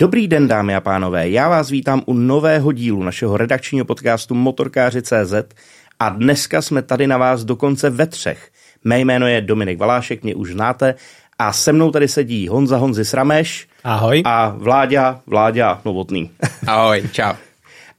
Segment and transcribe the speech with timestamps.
[0.00, 5.34] Dobrý den, dámy a pánové, já vás vítám u nového dílu našeho redakčního podcastu Motorkáři.cz
[5.98, 8.50] a dneska jsme tady na vás dokonce ve třech.
[8.84, 10.94] Mé jméno je Dominik Valášek, mě už znáte
[11.38, 13.68] a se mnou tady sedí Honza Honzi Srameš.
[13.84, 14.22] Ahoj.
[14.24, 16.30] A Vláďa, Vláďa Novotný.
[16.66, 17.32] Ahoj, čau.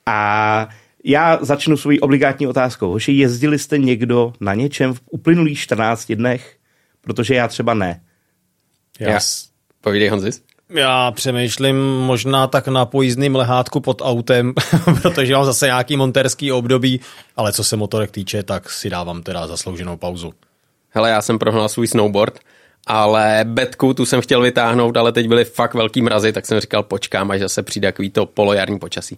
[0.05, 0.69] A
[1.03, 2.91] já začnu svojí obligátní otázkou.
[2.91, 6.55] Hoši, jezdili jste někdo na něčem v uplynulých 14 dnech?
[7.01, 8.01] Protože já třeba ne.
[8.99, 9.19] Já,
[9.81, 10.50] povídej Honzis.
[10.73, 14.53] Já přemýšlím možná tak na pojízdným lehátku pod autem,
[15.01, 16.99] protože mám zase nějaký monterský období,
[17.35, 20.33] ale co se motorek týče, tak si dávám teda zaslouženou pauzu.
[20.89, 22.39] Hele, já jsem prohnal svůj snowboard,
[22.87, 26.83] ale betku tu jsem chtěl vytáhnout, ale teď byly fakt velký mrazy, tak jsem říkal,
[26.83, 29.17] počkám, až zase přijde takový to polojarní počasí.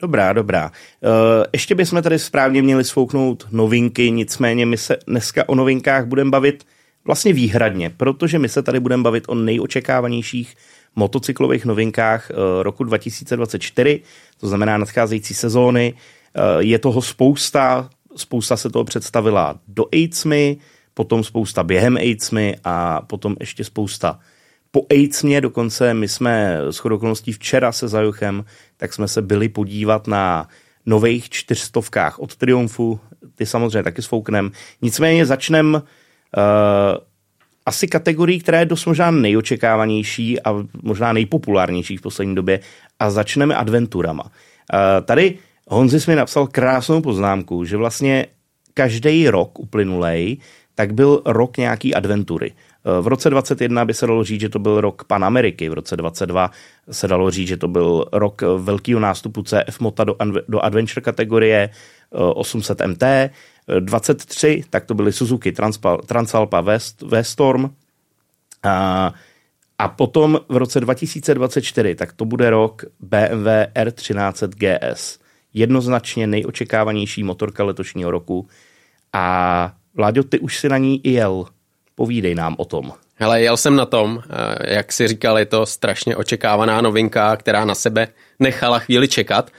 [0.00, 0.72] Dobrá, dobrá.
[1.04, 6.30] Eh, ještě bychom tady správně měli svouknout novinky, nicméně my se dneska o novinkách budeme
[6.30, 6.64] bavit
[7.04, 10.56] vlastně výhradně, protože my se tady budeme bavit o nejočekávanějších
[10.96, 14.00] motocyklových novinkách eh, roku 2024,
[14.40, 15.94] to znamená nadcházející sezóny.
[15.94, 20.56] Eh, je toho spousta, spousta se toho představila do AIDSMy,
[20.94, 24.18] potom spousta během AIDSMy a potom ještě spousta
[24.70, 28.44] po AIDSmě, dokonce my jsme s okolností včera se Zajuchem,
[28.76, 30.48] tak jsme se byli podívat na
[30.86, 33.00] nových čtyřstovkách od Triumfu,
[33.34, 34.50] ty samozřejmě taky svouknem.
[34.82, 35.82] Nicméně začneme
[37.66, 42.60] asi kategorii, která je dost možná nejočekávanější a možná nejpopulárnější v poslední době
[42.98, 44.22] a začneme adventurama.
[44.22, 48.26] Uh, tady Honzis mi napsal krásnou poznámku, že vlastně
[48.74, 50.36] každý rok uplynulej,
[50.74, 52.52] tak byl rok nějaký adventury.
[52.52, 55.72] Eh, v roce 21 by se dalo říct, že to byl rok Pan Ameriky, v
[55.72, 56.50] roce 22
[56.90, 60.16] se dalo říct, že to byl rok velkého nástupu CF Mota do,
[60.48, 61.70] do adventure kategorie
[62.10, 63.02] 800 MT,
[63.78, 65.52] 23, tak to byly Suzuki
[66.06, 67.70] Transalpa West, Westorm.
[68.62, 69.14] A,
[69.78, 75.18] a potom v roce 2024, tak to bude rok BMW R1300 GS.
[75.54, 78.48] Jednoznačně nejočekávanější motorka letošního roku.
[79.12, 81.46] A Vláďo, ty už si na ní i jel.
[81.94, 82.92] Povídej nám o tom.
[83.14, 87.64] Hele, jel jsem na tom, eh, jak si říkal, je to strašně očekávaná novinka, která
[87.64, 88.08] na sebe
[88.38, 89.50] nechala chvíli čekat.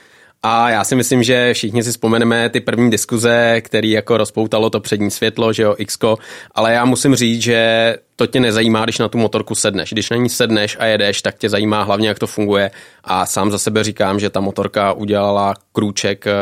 [0.44, 4.80] A já si myslím, že všichni si vzpomeneme ty první diskuze, který jako rozpoutalo to
[4.80, 6.18] přední světlo, že jo, Xko,
[6.54, 9.92] ale já musím říct, že to tě nezajímá, když na tu motorku sedneš.
[9.92, 12.70] Když na ní sedneš a jedeš, tak tě zajímá hlavně, jak to funguje.
[13.04, 16.32] A sám za sebe říkám, že ta motorka udělala krůček, eh,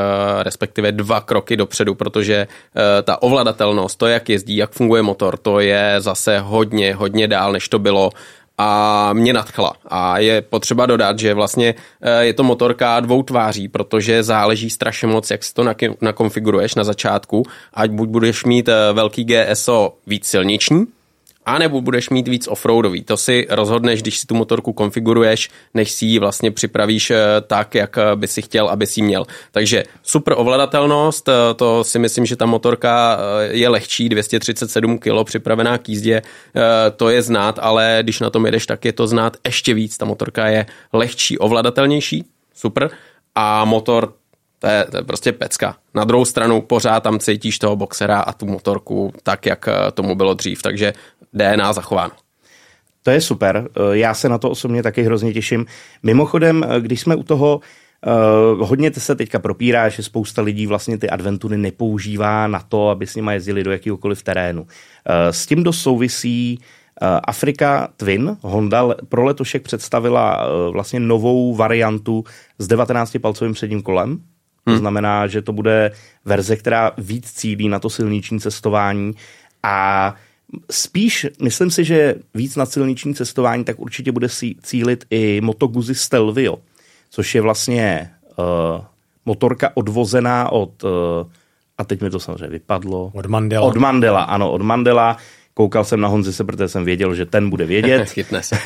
[0.43, 5.61] respektive dva kroky dopředu, protože eh, ta ovladatelnost, to, jak jezdí, jak funguje motor, to
[5.61, 8.11] je zase hodně, hodně dál, než to bylo
[8.63, 9.73] a mě nadchla.
[9.87, 15.09] A je potřeba dodat, že vlastně eh, je to motorka dvou tváří, protože záleží strašně
[15.09, 15.65] moc, jak si to
[16.01, 17.43] nakonfiguruješ na začátku,
[17.75, 20.87] ať buď budeš mít eh, velký GSO víc silniční,
[21.47, 23.03] a nebo budeš mít víc offroadový.
[23.03, 27.75] To si rozhodneš, když si tu motorku konfiguruješ, než si ji vlastně připravíš eh, tak,
[27.75, 29.25] jak eh, by si chtěl, aby si měl.
[29.51, 33.19] Takže super ovladatelnost, eh, to si myslím, že ta motorka
[33.51, 36.23] je lehčí, 237 kg připravená k jízdě,
[36.97, 39.97] to je znát, ale když na tom jedeš, tak je to znát ještě víc.
[39.97, 42.25] Ta motorka je lehčí, ovladatelnější,
[42.55, 42.91] super,
[43.35, 44.13] a motor
[44.59, 45.77] to je, to je prostě pecka.
[45.95, 50.35] Na druhou stranu pořád tam cítíš toho boxera a tu motorku tak, jak tomu bylo
[50.35, 50.93] dřív, takže
[51.33, 52.13] DNA zachováno.
[53.03, 55.67] To je super, eh, já se na to osobně taky hrozně těším.
[56.03, 57.61] Mimochodem, eh, když jsme u toho,
[58.07, 63.07] Uh, hodně se teďka propírá, že spousta lidí vlastně ty adventury nepoužívá na to, aby
[63.07, 64.63] s nimi jezdili do jakéhokoliv terénu.
[64.63, 64.69] Uh,
[65.31, 68.37] s tím dost souvisí uh, Afrika Twin.
[68.41, 72.25] Honda pro letošek představila uh, vlastně novou variantu
[72.59, 74.17] s 19-palcovým předním kolem.
[74.65, 74.79] To hmm.
[74.79, 75.93] znamená, že to bude
[76.25, 79.13] verze, která víc cílí na to silniční cestování
[79.63, 80.15] a
[80.71, 84.29] Spíš myslím si, že víc na silniční cestování tak určitě bude
[84.63, 86.59] cílit i Moto Guzzi Stelvio,
[87.11, 88.85] což je vlastně uh,
[89.25, 90.91] motorka odvozená od, uh,
[91.79, 93.11] a teď mi to samozřejmě vypadlo.
[93.15, 93.67] Od Mandela.
[93.67, 95.17] Od Mandela, ano, od Mandela.
[95.55, 98.09] Koukal jsem na Honzi se, protože jsem věděl, že ten bude vědět.
[98.11, 98.57] chytne se.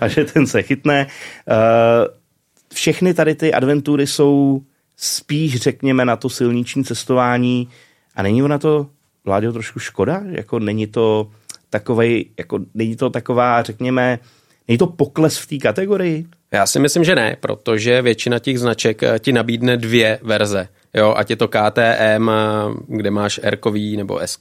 [0.00, 1.06] a že ten se chytne.
[1.48, 2.14] Uh,
[2.74, 4.62] všechny tady ty adventury jsou
[4.96, 7.68] spíš, řekněme, na to silniční cestování
[8.14, 8.86] a není na to
[9.26, 10.22] Vláďo trošku škoda?
[10.30, 11.30] Jako není to
[11.70, 14.18] takovej, jako není to taková, řekněme,
[14.68, 16.26] není to pokles v té kategorii?
[16.52, 20.68] Já si myslím, že ne, protože většina těch značek eh, ti nabídne dvě verze.
[20.96, 22.30] Jo, ať je to KTM,
[22.88, 23.58] kde máš r
[23.96, 24.38] nebo s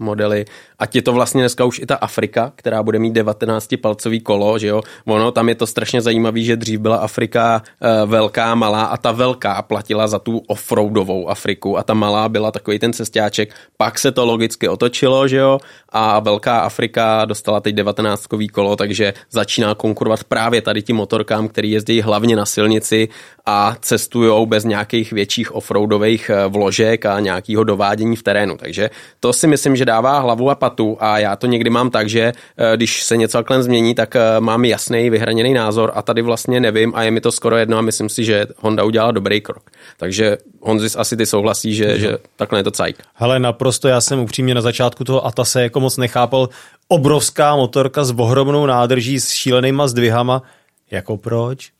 [0.00, 0.44] modely,
[0.78, 4.66] ať je to vlastně dneska už i ta Afrika, která bude mít 19-palcový kolo, že
[4.66, 8.96] jo, ono, tam je to strašně zajímavý, že dřív byla Afrika uh, velká, malá a
[8.96, 11.78] ta velká platila za tu offroadovou Afriku.
[11.78, 15.58] A ta malá byla takový ten cestáček, pak se to logicky otočilo, že jo,
[15.88, 21.70] a velká Afrika dostala teď 19 kolo, takže začíná konkurovat právě tady tím motorkám, který
[21.70, 23.08] jezdí hlavně na silnici
[23.46, 28.56] a cestují bez nějakých větších offroadových eh, vložek a nějakého dovádění v terénu.
[28.56, 28.90] Takže
[29.20, 32.32] to si myslím, že dává hlavu a patu a já to někdy mám tak, že
[32.56, 36.60] eh, když se něco takhle změní, tak eh, mám jasný, vyhraněný názor a tady vlastně
[36.60, 39.70] nevím a je mi to skoro jedno a myslím si, že Honda udělala dobrý krok.
[39.96, 42.96] Takže Honzis asi ty souhlasí, že, že takhle je to cajk.
[43.14, 46.48] Hele, naprosto, já jsem upřímně na začátku toho Atase jako moc nechápal.
[46.88, 50.42] Obrovská motorka s ohromnou nádrží s šílenýma zdvihama.
[50.90, 51.70] Jako proč?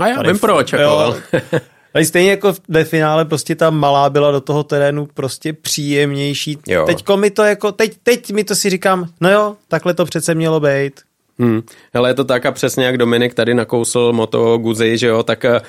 [0.00, 0.72] A já vím proč.
[0.72, 1.16] Jako, jo.
[1.94, 6.58] Ale stejně jako ve finále prostě ta malá byla do toho terénu prostě příjemnější.
[6.66, 6.86] Jo.
[6.86, 10.34] Teďko mi to jako, teď, teď mi to si říkám, no jo, takhle to přece
[10.34, 11.00] mělo být.
[11.38, 11.62] Hmm.
[11.94, 15.44] Hele, je to tak a přesně jak Dominik tady nakousl Moto Guzzi, že jo, tak
[15.44, 15.60] eh,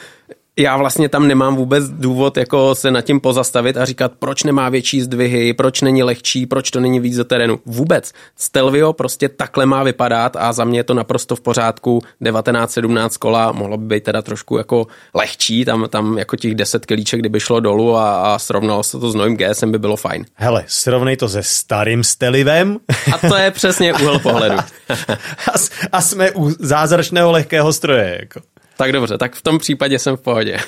[0.57, 4.69] já vlastně tam nemám vůbec důvod jako se nad tím pozastavit a říkat, proč nemá
[4.69, 7.59] větší zdvihy, proč není lehčí, proč to není víc do terénu.
[7.65, 8.11] Vůbec.
[8.37, 12.01] Stelvio prostě takhle má vypadat a za mě je to naprosto v pořádku.
[12.21, 17.19] 19-17 kola mohlo by být teda trošku jako lehčí, tam, tam jako těch 10 kilíček,
[17.19, 20.25] kdyby šlo dolů a, a srovnalo se to s novým GSem, by bylo fajn.
[20.33, 22.77] Hele, srovnej to se starým Stelivem.
[23.13, 24.57] A to je přesně úhel pohledu.
[24.89, 25.53] a,
[25.91, 28.17] a jsme u zázračného lehkého stroje.
[28.19, 28.41] Jako.
[28.77, 30.57] Tak dobře, tak v tom případě jsem v pohodě.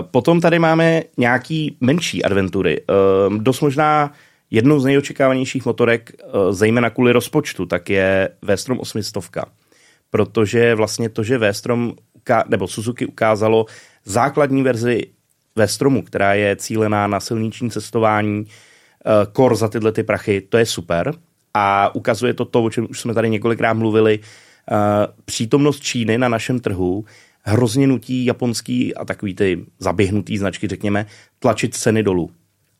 [0.00, 2.80] Potom tady máme nějaký menší adventury.
[2.80, 4.12] Ehm, dost možná
[4.50, 9.44] jednou z nejočekávanějších motorek, eh, zejména kvůli rozpočtu, tak je V-Strom 800.
[10.10, 11.94] Protože vlastně to, že V-Strom
[12.48, 13.66] nebo Suzuki ukázalo
[14.04, 15.06] základní verzi
[15.56, 20.66] V-Stromu, která je cílená na silniční cestování, eh, kor za tyhle ty prachy, to je
[20.66, 21.14] super.
[21.54, 24.24] A ukazuje to to, o čem už jsme tady několikrát mluvili, Eh,
[25.24, 27.04] přítomnost Číny na našem trhu
[27.42, 31.06] hrozně nutí japonský a takový ty zaběhnutý značky, řekněme,
[31.38, 32.30] tlačit ceny dolů.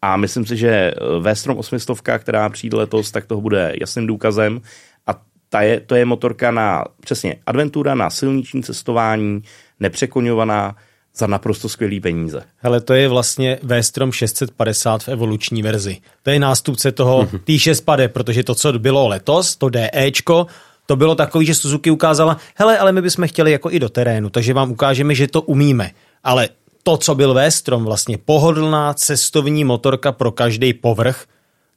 [0.03, 4.61] A myslím si, že eh, V-Strom 800, která přijde letos, tak toho bude jasným důkazem.
[5.07, 9.43] A ta je, to je motorka na přesně adventura, na silniční cestování,
[9.81, 10.77] nepřekoňovaná,
[11.15, 12.43] za naprosto skvělý peníze.
[12.57, 15.97] Hele, to je vlastně V-Strom 650 v evoluční verzi.
[16.23, 17.41] To je nástupce toho mm-hmm.
[17.41, 20.47] T6 protože to, co bylo letos, to DEčko,
[20.91, 24.31] to bylo takový, že Suzuki ukázala, hele, ale my bychom chtěli jako i do terénu,
[24.31, 25.91] takže vám ukážeme, že to umíme.
[26.25, 26.49] Ale
[26.83, 31.27] to, co byl V-Strom, vlastně pohodlná cestovní motorka pro každý povrch,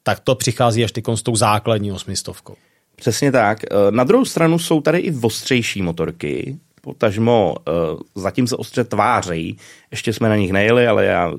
[0.03, 2.55] tak to přichází až ty s tou základní osmistovkou.
[2.95, 3.63] Přesně tak.
[3.63, 7.71] E, na druhou stranu jsou tady i ostřejší motorky, potažmo e,
[8.15, 9.57] zatím se ostře tvářejí.
[9.91, 11.35] Ještě jsme na nich nejeli, ale já e,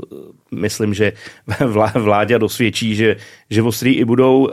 [0.55, 1.13] myslím, že
[1.95, 3.17] vládě dosvědčí, že,
[3.51, 4.49] že ostrý i budou.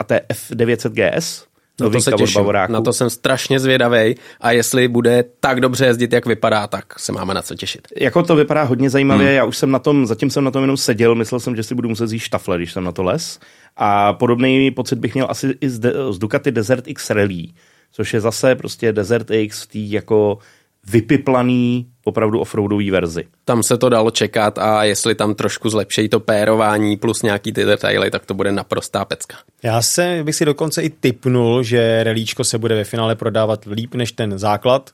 [0.00, 2.42] A to je F900 GS, No to se těším.
[2.68, 7.12] Na to jsem strašně zvědavý a jestli bude tak dobře jezdit, jak vypadá, tak se
[7.12, 7.88] máme na co těšit.
[7.96, 9.36] Jako to vypadá hodně zajímavě, hmm.
[9.36, 11.74] já už jsem na tom, zatím jsem na tom jenom seděl, myslel jsem, že si
[11.74, 13.40] budu muset zjít štafle, když jsem na to les.
[13.76, 17.46] A podobný pocit bych měl asi i z, de, z Ducati Desert X Rally,
[17.92, 20.38] což je zase prostě Desert X v té jako
[20.86, 23.24] vypiplaný opravdu offroadový verzi.
[23.44, 27.64] Tam se to dalo čekat a jestli tam trošku zlepší to pérování plus nějaký ty
[27.64, 29.36] detaily, tak to bude naprostá pecka.
[29.62, 33.94] Já se bych si dokonce i typnul, že relíčko se bude ve finále prodávat líp
[33.94, 34.90] než ten základ,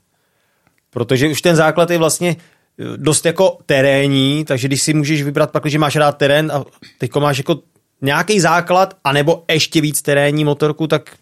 [0.90, 5.50] protože už ten základ je vlastně eh, dost jako terénní, takže když si můžeš vybrat
[5.50, 6.64] pak, že máš rád terén a
[6.98, 7.58] teď máš jako
[8.02, 11.16] nějaký základ, anebo ještě víc terénní motorku, tak,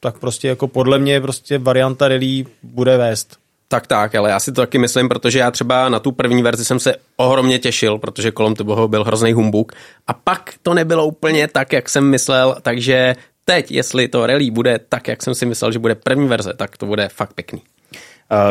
[0.00, 3.43] tak prostě jako podle mě prostě varianta rally bude vést.
[3.68, 6.64] Tak tak, ale já si to taky myslím, protože já třeba na tu první verzi
[6.64, 9.72] jsem se ohromně těšil, protože kolem toho byl hrozný humbuk
[10.06, 14.78] a pak to nebylo úplně tak, jak jsem myslel, takže teď, jestli to rally bude
[14.88, 17.62] tak, jak jsem si myslel, že bude první verze, tak to bude fakt pěkný.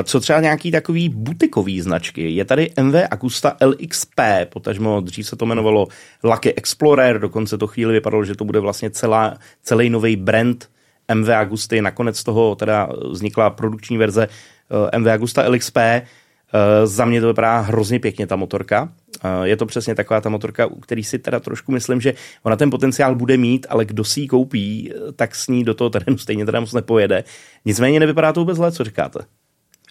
[0.03, 2.29] Co třeba nějaký takový butikový značky?
[2.29, 5.87] Je tady MV Agusta LXP, potažmo dřív se to jmenovalo
[6.23, 10.69] Lucky Explorer, dokonce to chvíli vypadalo, že to bude vlastně celá, celý nový brand
[11.13, 11.81] MV Agusty.
[11.81, 14.27] Nakonec toho teda vznikla produkční verze
[14.62, 14.62] Eh,
[14.97, 15.77] MV Agusta LXP.
[16.53, 18.89] Eh, za mě to vypadá hrozně pěkně ta motorka.
[19.23, 22.13] Eh, je to přesně taková ta motorka, u který si teda trošku myslím, že
[22.43, 25.89] ona ten potenciál bude mít, ale kdo si ji koupí, tak s ní do toho
[25.89, 27.23] terénu stejně teda moc nepojede.
[27.65, 29.19] Nicméně nevypadá to vůbec zle, co říkáte?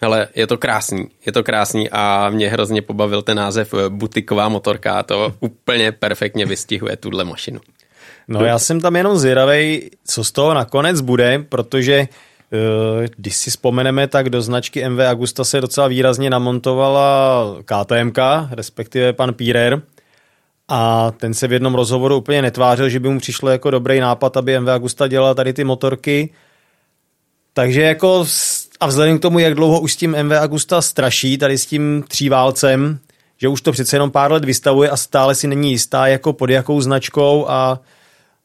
[0.02, 5.02] Ale je to krásný, je to krásný a mě hrozně pobavil ten název butiková motorka,
[5.02, 7.60] to úplně perfektně vystihuje tuhle mašinu.
[8.28, 12.31] No já jsem tam jenom zvědavej, co z toho nakonec bude, protože Eh,
[13.16, 18.18] když si vzpomeneme, tak do značky MV Agusta se docela výrazně namontovala KTMK,
[18.50, 19.82] respektive pan Pírer.
[20.68, 24.36] A ten se v jednom rozhovoru úplně netvářil, že by mu přišlo jako dobrý nápad,
[24.36, 26.30] aby MV Agusta dělala tady ty motorky.
[27.52, 28.24] Takže jako
[28.80, 32.04] a vzhledem k tomu, jak dlouho už s tím MV Agusta straší, tady s tím
[32.08, 32.98] tříválcem,
[33.36, 36.50] že už to přece jenom pár let vystavuje a stále si není jistá, jako pod
[36.50, 37.80] jakou značkou a,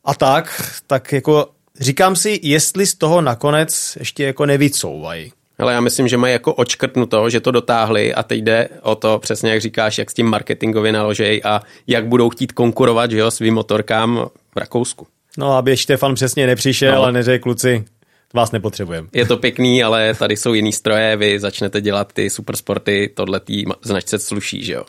[0.06, 5.32] a tak, tak jako říkám si, jestli z toho nakonec ještě jako nevycouvají.
[5.60, 9.20] Ale já myslím, že mají jako očkrtnuto, že to dotáhli a teď jde o to,
[9.20, 13.32] přesně jak říkáš, jak s tím marketingově naložej a jak budou chtít konkurovat že jo,
[13.32, 15.08] svým motorkám v Rakousku.
[15.38, 17.04] No, aby Štefan přesně nepřišel no.
[17.04, 17.86] a neřekl, kluci,
[18.34, 19.08] vás nepotřebujeme.
[19.14, 23.66] Je to pěkný, ale tady jsou jiný stroje, vy začnete dělat ty supersporty, tohle tý
[23.82, 24.84] značce sluší, že jo?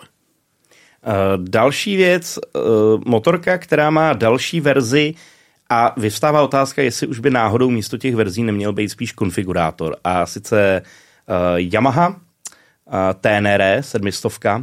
[1.06, 2.62] Uh, další věc, uh,
[3.06, 5.14] motorka, která má další verzi
[5.68, 9.96] a vyvstává otázka, jestli už by náhodou místo těch verzí neměl být spíš konfigurátor.
[10.04, 12.14] A sice uh, Yamaha uh,
[13.20, 14.62] TNR 700, uh,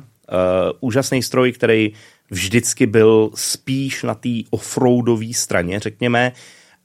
[0.80, 1.94] úžasný stroj, který
[2.32, 6.32] vždycky byl spíš na té offroadové straně, řekněme,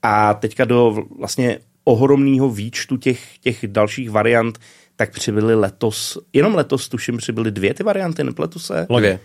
[0.03, 4.59] a teďka do vlastně ohromného výčtu těch, těch dalších variant,
[4.97, 8.87] tak přibyly letos, jenom letos tuším, přibyly dvě ty varianty, nepletu se?
[8.99, 9.21] Dvě.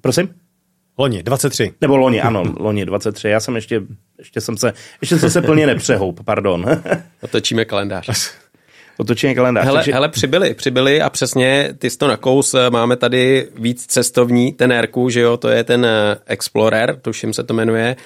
[0.00, 0.28] Prosím?
[0.98, 1.72] Loni, 23.
[1.80, 3.28] Nebo loni, ano, loni 23.
[3.28, 3.82] Já jsem ještě,
[4.18, 6.66] ještě jsem se, ještě jsem se plně nepřehoup, pardon.
[7.22, 8.30] Otočíme kalendář.
[8.96, 9.64] Otočíme kalendář.
[9.64, 9.92] Hele, takže...
[9.92, 15.20] hele přibyli, přibyli a přesně ty jsi to nakous, máme tady víc cestovní tenérku, že
[15.20, 17.96] jo, to je ten eh, Explorer, tuším se to jmenuje,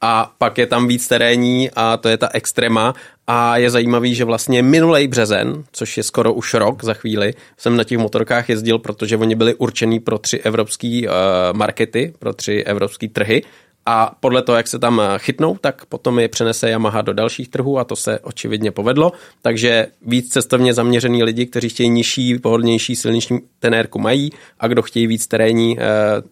[0.00, 2.94] a pak je tam víc terénní a to je ta extrema
[3.26, 7.76] a je zajímavý, že vlastně minulej březen, což je skoro už rok za chvíli, jsem
[7.76, 11.14] na těch motorkách jezdil, protože oni byli určený pro tři evropský uh,
[11.52, 13.42] markety, pro tři evropský trhy
[13.86, 17.48] a podle toho, jak se tam eh, chytnou, tak potom je přenese Yamaha do dalších
[17.48, 19.12] trhů a to se očividně povedlo.
[19.42, 24.30] Takže víc cestovně zaměřený lidi, kteří chtějí nižší, pohodlnější silniční tenérku mají
[24.60, 25.82] a kdo chtějí víc terénní uh,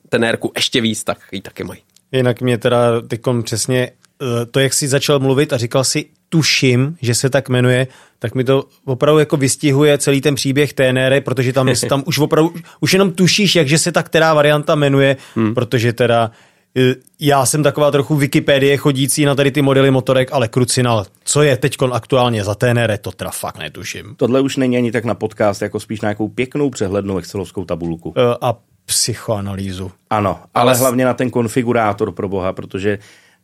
[0.08, 1.80] tenérku ještě víc, tak ji taky mají.
[2.12, 3.90] Jinak mě teda teď přesně
[4.22, 7.86] eh, to, jak jsi začal mluvit a říkal si, tuším, že se tak jmenuje,
[8.18, 12.54] tak mi to opravdu jako vystihuje celý ten příběh TNR, protože tam, tam už opravdu,
[12.80, 15.54] už jenom tušíš, jakže se ta která varianta jmenuje, hmm.
[15.54, 16.30] protože teda
[16.76, 21.42] eh, já jsem taková trochu Wikipedie chodící na tady ty modely motorek, ale krucinal, co
[21.42, 24.14] je teď aktuálně za TNR, to teda fakt netuším.
[24.16, 28.14] Tohle už není ani tak na podcast, jako spíš na nějakou pěknou přehlednou excelovskou tabulku.
[28.16, 28.56] Eh, a
[28.88, 29.92] psychoanalýzu.
[30.11, 32.99] Ano, ale, ale hlavně na ten konfigurátor pro boha, protože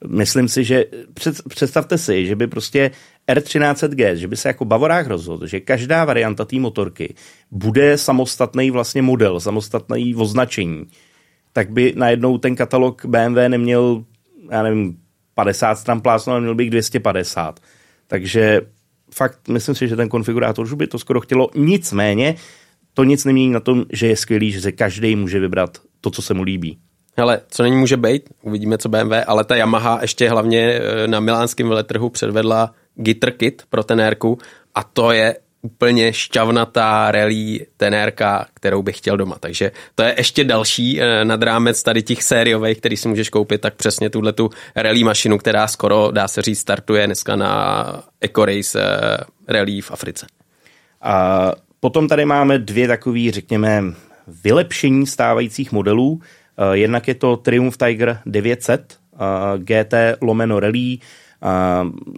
[0.09, 0.85] myslím si, že
[1.15, 2.91] před, představte si, že by prostě
[3.29, 7.15] R1300G, že by se jako Bavorák rozhodl, že každá varianta té motorky
[7.51, 10.87] bude samostatný vlastně model, samostatný označení,
[11.53, 14.05] tak by najednou ten katalog BMW neměl,
[14.51, 14.97] já nevím,
[15.35, 17.61] 50 stran plásno, ale měl by 250.
[18.07, 18.61] Takže
[19.15, 21.51] fakt myslím si, že ten konfigurátor už by to skoro chtělo.
[21.55, 22.35] Nicméně
[22.95, 26.23] to nic nemění na tom, že je skvělý, že se každý může vybrat to, co
[26.23, 26.79] se mu líbí.
[27.17, 31.21] Hele, co není může být, uvidíme, co BMW, ale ta Yamaha ještě hlavně e, na
[31.21, 34.39] milánském veletrhu předvedla Gitter Kit pro tenérku
[34.75, 39.37] a to je úplně šťavnatá rally tenérka, kterou bych chtěl doma.
[39.41, 43.61] Takže to je ještě další e, nad rámec tady těch sériových, který si můžeš koupit,
[43.61, 47.85] tak přesně tuhle tu rally mašinu, která skoro, dá se říct, startuje dneska na
[48.21, 50.27] Eco Race e, rally v Africe.
[51.03, 51.53] A
[51.85, 53.83] Potom tady máme dvě takové, řekněme,
[54.45, 56.21] vylepšení stávajících modelů.
[56.59, 59.19] Eh, jednak je to Triumph Tiger 900 eh,
[59.59, 60.99] GT lomeno Rally.
[60.99, 61.49] Eh,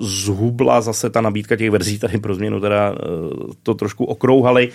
[0.01, 2.95] zhubla zase ta nabídka těch verzí tady pro změnu, teda
[3.63, 4.69] to trošku okrouhali.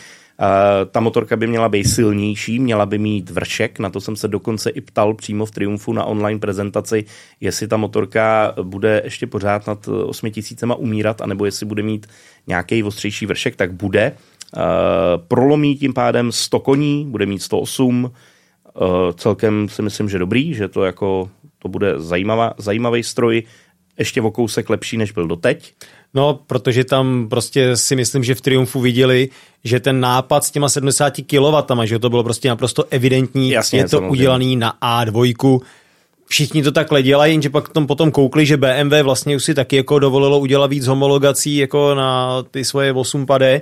[0.91, 4.69] Ta motorka by měla být silnější, měla by mít vršek, na to jsem se dokonce
[4.69, 7.05] i ptal přímo v Triumfu na online prezentaci,
[7.41, 12.07] jestli ta motorka bude ještě pořád nad 8000 umírat, anebo jestli bude mít
[12.48, 14.13] nějaký ostřejší vršek, tak bude.
[14.58, 14.62] Eh,
[15.27, 18.12] prolomí tím pádem 100 koní, bude mít 108,
[18.67, 18.79] eh,
[19.15, 21.29] celkem si myslím, že dobrý, že to jako
[21.60, 23.43] to bude zajímavá, zajímavý stroj,
[24.00, 25.74] ještě o kousek lepší, než byl doteď.
[26.13, 29.29] No, protože tam prostě si myslím, že v Triumfu viděli,
[29.63, 33.84] že ten nápad s těma 70 kW, že to bylo prostě naprosto evidentní, Jasně, je
[33.84, 34.12] to samozřejmě.
[34.12, 35.60] udělaný na A2,
[36.25, 39.75] všichni to takhle dělají, jenže pak tom potom koukli, že BMW vlastně už si taky
[39.75, 43.62] jako dovolilo udělat víc homologací jako na ty svoje 8 pade,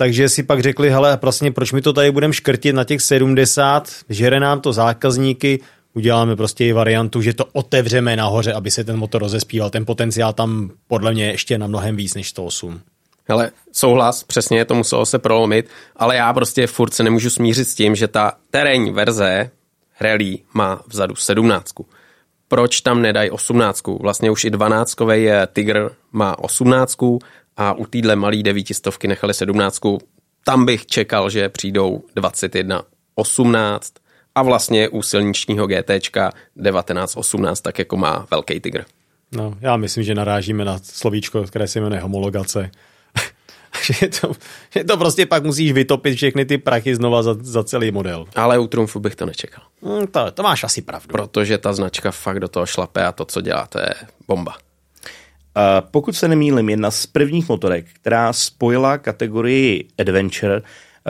[0.00, 3.88] takže si pak řekli, hele, vlastně proč mi to tady budeme škrtit na těch 70,
[4.08, 5.60] žere nám to zákazníky,
[5.94, 9.70] uděláme prostě i variantu, že to otevřeme nahoře, aby se ten motor rozespíval.
[9.70, 12.80] Ten potenciál tam podle mě ještě na mnohem víc než 108.
[13.28, 17.74] Hele, souhlas, přesně to muselo se prolomit, ale já prostě furt se nemůžu smířit s
[17.74, 19.50] tím, že ta terénní verze
[20.00, 21.72] Rally má vzadu 17.
[22.48, 23.82] Proč tam nedají 18?
[24.00, 24.96] Vlastně už i 12
[25.52, 26.96] Tiger má 18
[27.60, 29.98] a u téhle malý devítistovky nechali sedmnáctku.
[30.44, 32.82] Tam bych čekal, že přijdou 21
[33.14, 33.94] 18
[34.34, 38.84] a vlastně u silničního GT 1918, tak jako má velký tygr.
[39.32, 42.70] No, já myslím, že narážíme na slovíčko, které se jmenuje homologace.
[43.82, 44.32] že, to,
[44.70, 48.26] že to prostě pak musíš vytopit všechny ty prachy znova za, za celý model.
[48.36, 49.64] Ale u Trumfu bych to nečekal.
[49.82, 51.08] Hmm, to, to máš asi pravdu.
[51.08, 53.94] Protože ta značka fakt do toho šlape a to, co dělá, to je
[54.28, 54.56] bomba.
[55.80, 60.62] Pokud se nemýlim, jedna z prvních motorek, která spojila kategorii Adventure uh,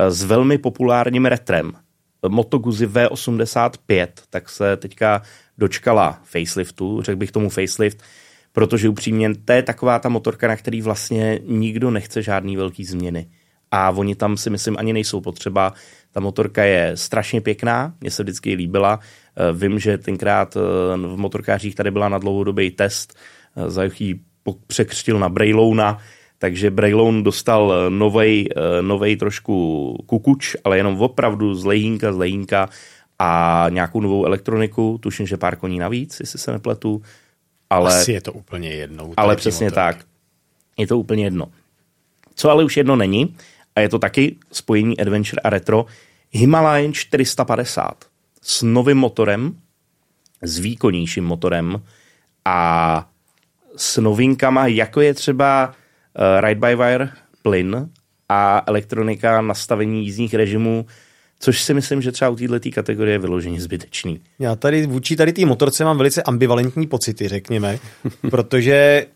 [0.09, 1.73] s velmi populárním retrem,
[2.29, 5.23] Moto Guzzi V85, tak se teďka
[5.59, 8.03] dočkala faceliftu, řekl bych tomu facelift,
[8.53, 13.27] protože upřímně to je taková ta motorka, na který vlastně nikdo nechce žádný velký změny.
[13.71, 15.73] A oni tam si myslím ani nejsou potřeba.
[16.13, 19.01] Ta motorka je strašně pěkná, mně se vždycky líbila.
[19.37, 20.61] Eh, vím, že tenkrát eh,
[20.97, 23.19] v motorkářích tady byla na dlouhodobý test,
[23.57, 24.25] eh, za jaký
[24.67, 25.99] překřtil na Braylouna,
[26.39, 27.91] takže Brayloun dostal
[28.81, 32.69] novej, trošku kukuč, ale jenom opravdu z lejínka, z lejínka
[33.19, 37.03] a nějakou novou elektroniku, tuším, že pár koní navíc, jestli se nepletu.
[37.71, 39.13] Ale, Asi je to úplně jedno.
[39.17, 39.75] Ale přesně motorky.
[39.99, 40.07] tak.
[40.79, 41.47] Je to úplně jedno.
[42.35, 43.37] Co ale už jedno není,
[43.77, 45.87] a je to taky spojení Adventure a Retro,
[46.31, 48.05] Himalayan 450
[48.43, 49.57] s novým motorem,
[50.43, 51.83] s výkonnějším motorem
[52.45, 53.10] a
[53.81, 57.11] s novinkama, jako je třeba uh, Ride-by-Wire
[57.43, 57.89] plyn
[58.29, 60.87] a elektronika nastavení jízdních režimů,
[61.41, 64.21] což si myslím, že třeba u této kategorie je vyloženě zbytečný.
[64.39, 67.79] Já tady vůči tady té motorce mám velice ambivalentní pocity, řekněme,
[68.31, 69.07] protože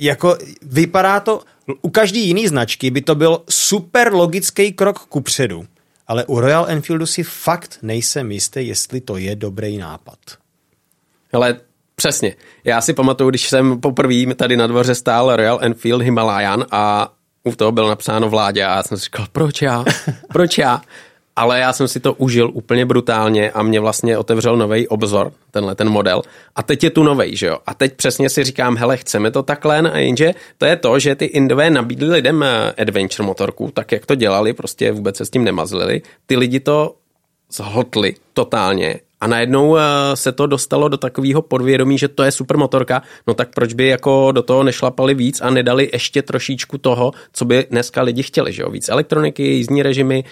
[0.00, 1.40] jako vypadá to,
[1.82, 5.66] u každé jiné značky by to byl super logický krok kupředu,
[6.06, 10.18] ale u Royal Enfieldu si fakt nejsem jistý, jestli to je dobrý nápad.
[11.32, 11.60] Ale
[11.96, 12.34] přesně.
[12.64, 17.12] Já si pamatuju, když jsem poprvé tady na dvoře stál Royal Enfield Himalayan a
[17.44, 19.84] u toho bylo napsáno vládě a já jsem si říkal, proč já?
[20.32, 20.82] Proč já?
[21.36, 25.74] ale já jsem si to užil úplně brutálně a mě vlastně otevřel nový obzor, tenhle
[25.74, 26.22] ten model.
[26.56, 27.58] A teď je tu novej, že jo?
[27.66, 31.14] A teď přesně si říkám, hele, chceme to takhle, a jenže to je to, že
[31.14, 35.30] ty Indové nabídli lidem eh, adventure motorku, tak jak to dělali, prostě vůbec se s
[35.30, 36.02] tím nemazlili.
[36.26, 36.94] Ty lidi to
[37.52, 39.82] zhotli totálně a najednou eh,
[40.14, 43.88] se to dostalo do takového podvědomí, že to je super motorka, no tak proč by
[43.88, 48.52] jako do toho nešlapali víc a nedali ještě trošičku toho, co by dneska lidi chtěli,
[48.52, 48.70] že jo?
[48.70, 50.24] Víc elektroniky, jízdní režimy,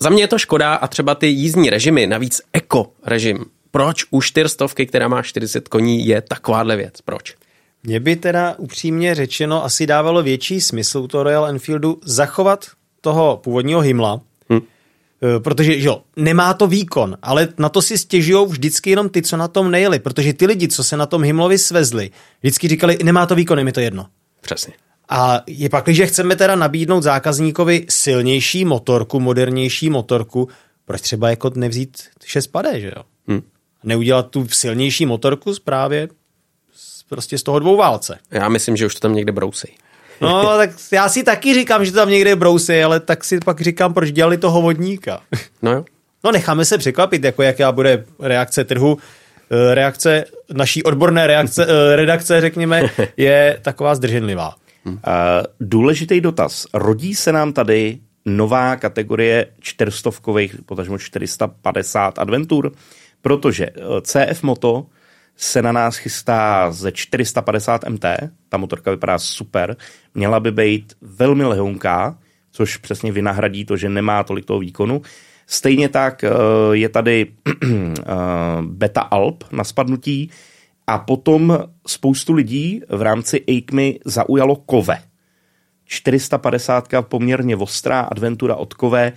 [0.00, 3.44] za mě je to škoda a třeba ty jízdní režimy, navíc eko režim.
[3.70, 7.00] Proč u čtyřstovky, která má 40 koní, je takováhle věc?
[7.04, 7.34] Proč?
[7.82, 12.66] Mně by teda upřímně řečeno asi dávalo větší smysl u toho Royal Enfieldu zachovat
[13.00, 14.20] toho původního hymla,
[15.22, 19.36] Eh, protože jo, nemá to výkon, ale na to si stěžují vždycky jenom ty, co
[19.36, 23.26] na tom nejeli, protože ty lidi, co se na tom hymlovi svezli, vždycky říkali, nemá
[23.26, 24.06] to výkon, je mi to jedno.
[24.40, 24.74] Přesně.
[25.08, 30.48] A je pak, když chceme teda nabídnout zákazníkovi silnější motorku, modernější motorku,
[30.84, 33.02] proč třeba jako nevzít 6 pade, že jo?
[33.28, 33.42] Hmm.
[33.84, 36.08] Neudělat tu silnější motorku právě
[37.08, 38.18] prostě z toho dvou válce.
[38.30, 39.68] Já myslím, že už to tam někde brousí.
[40.20, 43.60] No, tak já si taky říkám, že to tam někde brousí, ale tak si pak
[43.60, 45.20] říkám, proč dělali toho vodníka.
[45.62, 45.84] No jo.
[46.24, 48.98] No necháme se překvapit, jako jaká bude reakce trhu.
[49.50, 52.82] Eh, reakce, naší odborné reakce, eh, redakce, řekněme,
[53.16, 54.54] je taková zdrženlivá.
[54.84, 54.98] Hmm.
[55.60, 56.66] důležitý dotaz.
[56.74, 62.72] Rodí se nám tady nová kategorie čtyřstovkových, potažmo 450 adventur,
[63.22, 63.68] protože
[64.02, 64.86] CF Moto
[65.36, 68.04] se na nás chystá ze 450 MT,
[68.48, 69.76] ta motorka vypadá super,
[70.14, 72.18] měla by být velmi lehonká,
[72.50, 75.02] což přesně vynahradí to, že nemá tolik toho výkonu.
[75.46, 76.30] Stejně tak eh,
[76.72, 77.26] je tady
[78.60, 80.30] Beta Alp na spadnutí,
[80.86, 84.98] a potom spoustu lidí v rámci AKMY zaujalo Kove.
[85.84, 89.12] 450 poměrně ostrá adventura od Kove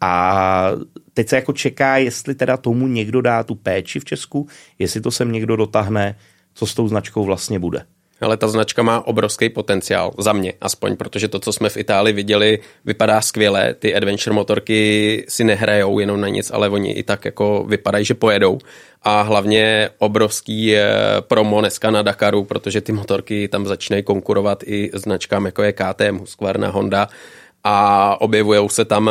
[0.00, 0.70] a
[1.14, 5.10] teď se jako čeká, jestli teda tomu někdo dá tu péči v Česku, jestli to
[5.10, 6.18] sem někdo dotáhne,
[6.54, 7.84] co s tou značkou vlastně bude.
[8.20, 12.14] Ale ta značka má obrovský potenciál, za mě aspoň, protože to, co jsme v Itálii
[12.14, 13.74] viděli, vypadá skvěle.
[13.74, 18.14] Ty adventure motorky si nehrajou jenom na nic, ale oni i tak jako vypadají, že
[18.14, 18.58] pojedou.
[19.02, 20.74] A hlavně obrovský
[21.20, 26.18] promo dneska na Dakaru, protože ty motorky tam začínají konkurovat i značkám jako je KTM,
[26.18, 27.08] Husqvarna, Honda
[27.64, 29.10] a objevují se tam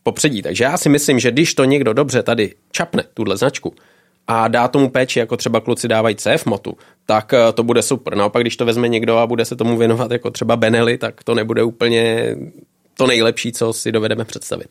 [0.00, 0.42] v popředí.
[0.42, 3.74] Takže já si myslím, že když to někdo dobře tady čapne, tuhle značku,
[4.26, 8.16] a dá tomu péči, jako třeba kluci dávají CF motu, tak eh, to bude super.
[8.16, 11.34] Naopak, když to vezme někdo a bude se tomu věnovat jako třeba Benelli, tak to
[11.34, 12.34] nebude úplně
[12.96, 14.68] to nejlepší, co si dovedeme představit.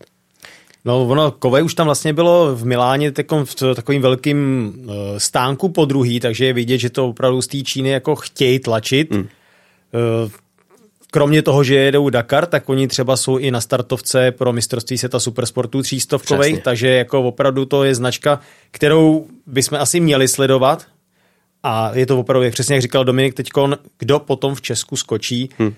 [0.86, 5.86] No ono, Kove už tam vlastně bylo v Miláně v takovým velkým eh, stánku po
[5.86, 9.14] druhý, takže je vidět, že to opravdu z té Číny jako chtějí tlačit.
[9.14, 9.28] Hmm.
[11.12, 15.20] Kromě toho, že jedou Dakar, tak oni třeba jsou i na startovce pro mistrovství světa
[15.20, 18.40] supersportů třístovkových, takže jako opravdu to je značka,
[18.72, 20.86] kterou bychom asi měli sledovat.
[21.64, 25.50] A je to opravdu, jak přesně jak říkal Dominik teďkon, kdo potom v Česku skočí.
[25.58, 25.68] Hmm.
[25.68, 25.74] Uh,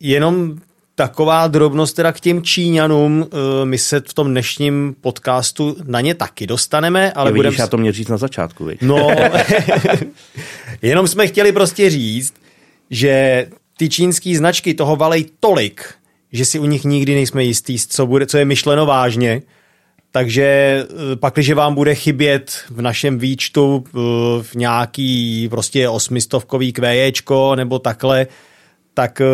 [0.00, 0.58] jenom
[0.94, 3.28] taková drobnost teda k těm Číňanům, uh,
[3.64, 7.56] my se v tom dnešním podcastu na ně taky dostaneme, ale je, budeme...
[7.58, 8.82] já to měl říct na začátku, viď?
[8.82, 9.08] No,
[10.82, 12.34] jenom jsme chtěli prostě říct,
[12.90, 13.46] že
[13.82, 15.94] ty čínské značky toho valej tolik,
[16.32, 19.42] že si u nich nikdy nejsme jistý, co, bude, co je myšleno vážně.
[20.10, 20.46] Takže
[20.86, 23.98] eh, pak, když vám bude chybět v našem výčtu eh,
[24.42, 28.26] v nějaký prostě osmistovkový kvéječko nebo takhle,
[28.94, 29.26] tak eh,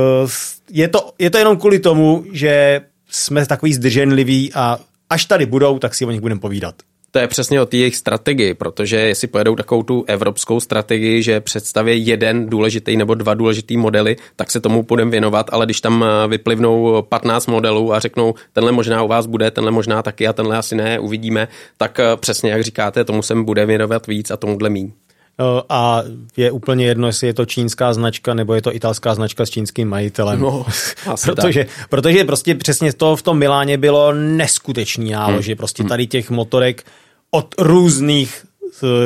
[0.71, 2.81] je to, je to jenom kvůli tomu, že
[3.11, 4.79] jsme takový zdrženliví a
[5.11, 6.75] až tady budou, tak si o nich budeme povídat.
[7.11, 11.41] To je přesně o té jejich strategii, protože jestli pojedou takovou tu evropskou strategii, že
[11.41, 16.05] představí jeden důležitý nebo dva důležitý modely, tak se tomu budeme věnovat, ale když tam
[16.05, 20.33] eh, vyplivnou 15 modelů a řeknou, tenhle možná u vás bude, tenhle možná taky a
[20.33, 24.37] tenhle asi ne, uvidíme, tak eh, přesně jak říkáte, tomu se bude věnovat víc a
[24.37, 24.93] tomuhle míň.
[25.41, 26.03] Eh, a
[26.37, 29.89] je úplně jedno, jestli je to čínská značka nebo je to italská značka s čínským
[29.89, 30.41] majitelem.
[30.41, 30.67] No,
[31.25, 35.57] protože, protože prostě přesně to v tom Miláně bylo neskutečný nálož, hmm.
[35.57, 36.85] prostě tady těch motorek
[37.31, 38.47] od různých,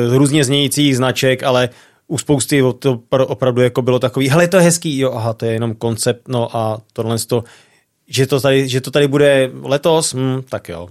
[0.09, 1.69] různě znějících značek, ale
[2.07, 5.51] u spousty to opravdu jako bylo takový, hele, to je hezký, jo, aha, to je
[5.51, 7.43] jenom koncept, no a tohle to,
[8.07, 10.89] že to tady, že to tady bude letos, hm, tak jo.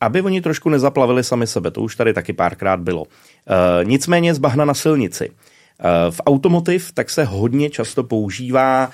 [0.00, 3.04] Aby oni trošku nezaplavili sami sebe, to už tady taky párkrát bylo.
[3.04, 5.24] E, nicméně z bahna na silnici.
[5.24, 8.90] E, v automotiv tak se hodně často používá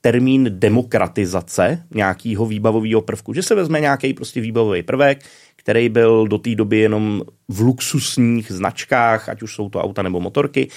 [0.00, 5.24] termín demokratizace nějakého výbavového prvku, že se vezme nějaký prostě výbavový prvek,
[5.56, 10.20] který byl do té doby jenom v luxusních značkách, ať už jsou to auta nebo
[10.20, 10.68] motorky,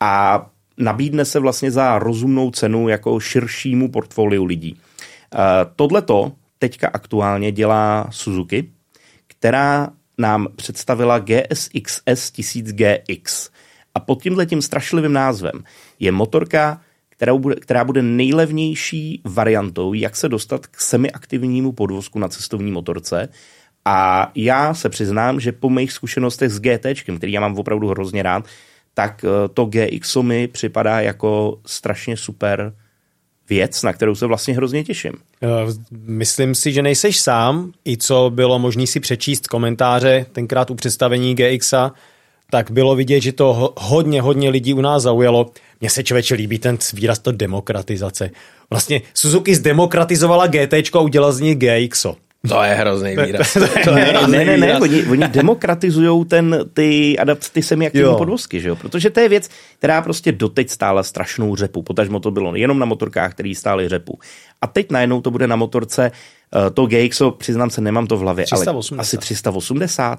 [0.00, 0.46] a
[0.78, 4.76] nabídne se vlastně za rozumnou cenu jako širšímu portfoliu lidí.
[5.76, 8.70] Tohle to teďka aktuálně dělá Suzuki,
[9.44, 13.50] která nám představila GSX-S 1000GX.
[13.94, 15.64] A pod tímhle tím strašlivým názvem
[16.00, 22.28] je motorka, která bude, která bude nejlevnější variantou, jak se dostat k semiaktivnímu podvozku na
[22.28, 23.28] cestovní motorce
[23.84, 28.22] a já se přiznám, že po mých zkušenostech s GT, který já mám opravdu hrozně
[28.22, 28.44] rád,
[28.94, 32.74] tak eh, to GX mi připadá jako strašně super
[33.48, 35.12] věc, na kterou se vlastně hrozně těším.
[35.42, 35.48] Eh,
[36.06, 37.72] myslím si, že nejseš sám.
[37.84, 41.92] I co bylo možné si přečíst komentáře tenkrát u představení GXa,
[42.50, 45.50] tak bylo vidět, že to hodně, hodně lidí u nás zaujalo.
[45.80, 48.30] Mně se člověče líbí ten výraz to demokratizace.
[48.70, 52.16] Vlastně Suzuki zdemokratizovala GT a udělala z ní GXO.
[52.48, 53.52] To je hrozný výraz.
[53.84, 58.60] to je hrozný ne, ne, ne, oni, oni demokratizují ten, ty, adapt, ty semiaktivní podvozky,
[58.60, 58.76] že jo?
[58.76, 61.82] Protože to je věc, která prostě doteď stála strašnou řepu.
[61.82, 64.18] Potažmo to bylo jenom na motorkách, který stály řepu.
[64.60, 68.20] A teď najednou to bude na motorce, uh, to GXO, přiznám se, nemám to v
[68.20, 68.94] hlavě, 380.
[68.94, 70.18] ale asi 380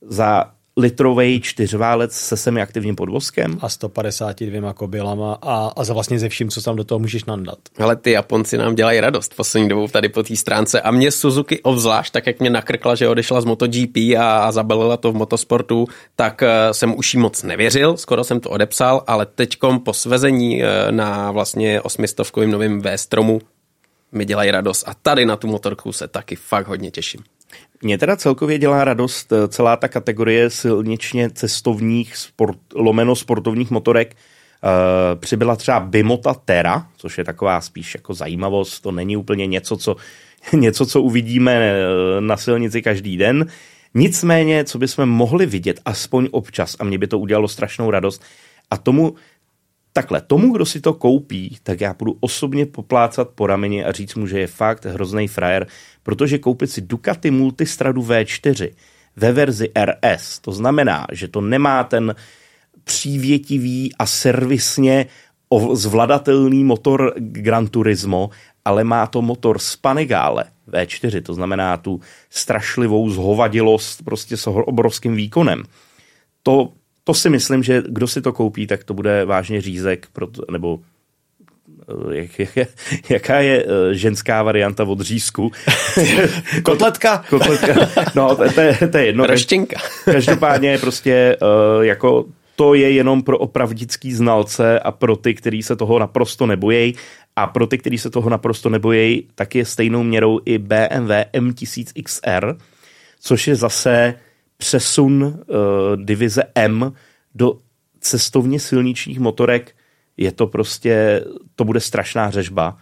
[0.00, 0.44] za
[0.76, 3.58] litrový čtyřválec se semiaktivním podvozkem.
[3.60, 7.58] A 152 kobylama a, a za vlastně ze vším, co tam do toho můžeš nandat.
[7.78, 11.62] Ale ty Japonci nám dělají radost poslední dobou tady po té stránce a mě Suzuki
[11.62, 15.86] obzvlášť, tak jak mě nakrkla, že odešla z MotoGP a, a zabalila to v motosportu,
[16.16, 20.62] tak uh, jsem už jí moc nevěřil, skoro jsem to odepsal, ale teďkom po svezení
[20.62, 23.40] uh, na vlastně osmistovkovým novým V-stromu
[24.12, 27.20] mi dělají radost a tady na tu motorku se taky fakt hodně těším.
[27.82, 34.16] Mě teda celkově dělá radost eh, celá ta kategorie silničně cestovních sport, lomeno sportovních motorek.
[34.64, 39.76] Uh, přibyla třeba Bimota Terra, což je taková spíš jako zajímavost, to není úplně něco,
[39.76, 39.96] co,
[40.52, 43.46] něco, co uvidíme eh, na silnici každý den.
[43.94, 48.22] Nicméně, co bychom mohli vidět aspoň občas, a mě by to udělalo strašnou radost,
[48.70, 49.14] a tomu
[49.92, 54.14] takhle, tomu, kdo si to koupí, tak já budu osobně poplácat po rameni a říct
[54.14, 55.66] mu, že je fakt hrozný frajer,
[56.02, 58.70] protože koupit si Ducati Multistradu V4
[59.16, 62.14] ve verzi RS, to znamená, že to nemá ten
[62.84, 65.06] přívětivý a servisně
[65.72, 68.30] zvladatelný motor Gran Turismo,
[68.64, 72.00] ale má to motor z Panigale V4, to znamená tu
[72.30, 75.62] strašlivou zhovadilost prostě s obrovským výkonem.
[76.42, 76.72] To
[77.04, 80.06] to si myslím, že kdo si to koupí, tak to bude vážně řízek,
[80.50, 80.78] nebo
[82.10, 82.68] eh, jak, jak,
[83.08, 85.52] jaká je eh, ženská varianta od řízku?
[86.62, 87.24] Kotletka?
[87.30, 87.74] Kotletka.
[88.14, 89.26] No, to, to, je, to je jedno.
[89.26, 89.80] Roštěnka.
[90.04, 91.36] Každopádně prostě
[91.76, 92.24] uh, jako
[92.56, 96.94] to je jenom pro opravdický znalce a pro ty, kteří se toho naprosto nebojí.
[97.36, 102.56] A pro ty, kteří se toho naprosto nebojí, tak je stejnou měrou i BMW M1000XR,
[103.20, 104.14] což je zase
[104.62, 105.34] přesun uh,
[105.96, 106.92] divize M
[107.34, 107.58] do
[108.00, 109.74] cestovně silničních motorek,
[110.16, 111.24] je to prostě,
[111.56, 112.78] to bude strašná řežba.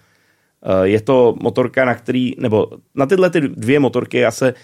[0.82, 4.54] Je to motorka, na který, nebo na tyhle ty dvě motorky já se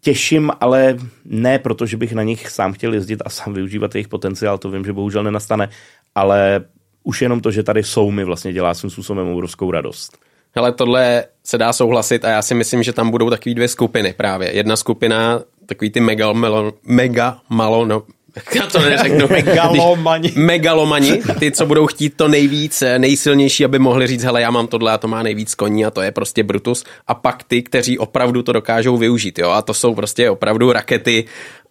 [0.00, 4.08] těším, ale ne proto, že bych na nich sám chtěl jezdit a sám využívat jejich
[4.08, 5.68] potenciál, to vím, že bohužel nenastane,
[6.14, 6.64] ale
[7.02, 10.18] už jenom to, že tady jsou, mi vlastně dělá svým způsobem obrovskou radost.
[10.54, 14.14] Ale tohle se dá souhlasit a já si myslím, že tam budou takové dvě skupiny
[14.16, 14.56] právě.
[14.56, 18.02] Jedna skupina, takový ty mega, melo, mega malo, no,
[18.54, 19.28] já to neřeknu.
[19.28, 20.32] megalomani.
[20.36, 24.66] megalomani, ty, co budou chtít to nejvíc, eh, nejsilnější, aby mohli říct, hele, já mám
[24.66, 26.84] tohle a to má nejvíc koní a to je prostě Brutus.
[27.06, 31.24] A pak ty, kteří opravdu to dokážou využít, jo, a to jsou prostě opravdu rakety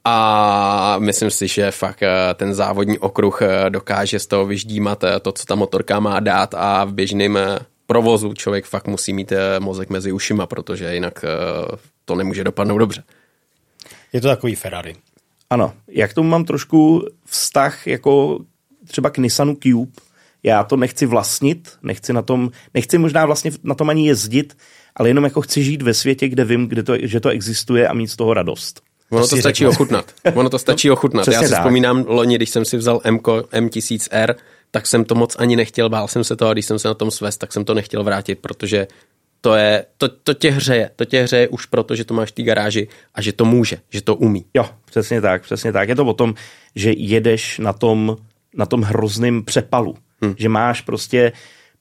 [0.05, 5.31] a myslím si, že fakt eh, ten závodní okruh eh, dokáže z toho vyždímat to,
[5.31, 7.39] co ta motorka má dát a v běžném
[7.87, 11.25] provozu člověk fakt musí mít mozek mezi ušima, protože jinak
[12.05, 13.03] to nemůže dopadnout dobře.
[14.13, 14.95] Je to takový Ferrari.
[15.49, 18.39] Ano, jak tomu mám trošku vztah jako
[18.87, 19.91] třeba k Nissanu Cube.
[20.43, 24.57] Já to nechci vlastnit, nechci na tom, nechci možná vlastně na tom ani jezdit,
[24.95, 27.93] ale jenom jako chci žít ve světě, kde vím, kde to, že to existuje a
[27.93, 28.81] mít z toho radost.
[29.09, 30.13] Ono to stačí ochutnat.
[30.33, 31.27] Ono to stačí ochutnat.
[31.27, 31.59] Já si tak.
[31.59, 34.35] vzpomínám loni, když jsem si vzal M M1000R,
[34.71, 36.93] tak jsem to moc ani nechtěl, bál jsem se toho a když jsem se na
[36.93, 38.87] tom svést, tak jsem to nechtěl vrátit, protože
[39.43, 40.89] to, je, to, to tě hřeje.
[40.95, 43.77] To tě hřeje už proto, že to máš v té garáži a že to může,
[43.89, 44.45] že to umí.
[44.53, 45.89] Jo, přesně tak, přesně tak.
[45.89, 46.35] Je to o tom,
[46.75, 48.17] že jedeš na tom,
[48.55, 49.95] na tom hrozném přepalu.
[50.21, 50.35] Hmm.
[50.37, 51.31] Že máš prostě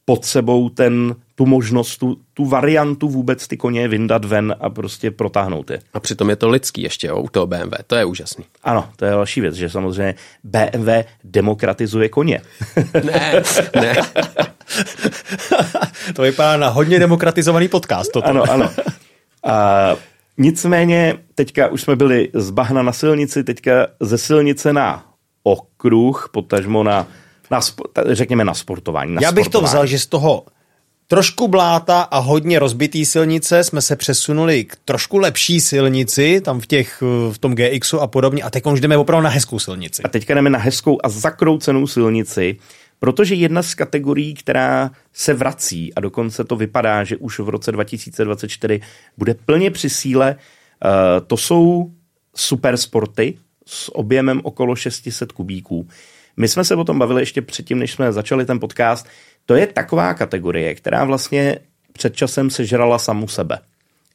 [0.05, 5.11] pod sebou ten, tu možnost, tu, tu variantu vůbec ty koně vyndat ven a prostě
[5.11, 5.81] protáhnout je.
[5.95, 8.45] A přitom je to lidský ještě jo, u toho BMW, to je úžasný.
[8.65, 10.89] Ano, to je další věc, že samozřejmě BMW
[11.25, 12.41] demokratizuje koně.
[13.05, 13.43] ne,
[13.81, 13.95] ne.
[16.15, 18.13] to vypadá na hodně demokratizovaný podcast.
[18.13, 18.29] Toto.
[18.29, 18.71] Ano, ano.
[19.45, 19.97] A
[20.39, 25.05] nicméně teďka už jsme byli z bahna na silnici, teďka ze silnice na
[25.43, 27.07] okruh, potažmo na,
[27.53, 27.61] na
[28.07, 29.15] řekněme na sportování.
[29.15, 29.71] Na Já bych sportování.
[29.71, 30.45] to vzal, že z toho
[31.07, 36.67] trošku bláta a hodně rozbitý silnice jsme se přesunuli k trošku lepší silnici, tam v,
[36.67, 40.03] těch, v tom GXu a podobně a teď už jdeme opravdu na hezkou silnici.
[40.03, 42.57] A teďka jdeme na hezkou a zakroucenou silnici,
[43.03, 47.73] Protože jedna z kategorií, která se vrací a dokonce to vypadá, že už v roce
[47.73, 48.81] 2024
[49.19, 50.89] bude plně při síle, eh,
[51.27, 51.91] to jsou
[52.37, 55.89] supersporty s objemem okolo 600 kubíků.
[56.37, 59.07] My jsme se o tom bavili ještě předtím, než jsme začali ten podcast.
[59.47, 61.59] To je taková kategorie, která vlastně
[61.93, 63.59] před časem sežrala samu sebe.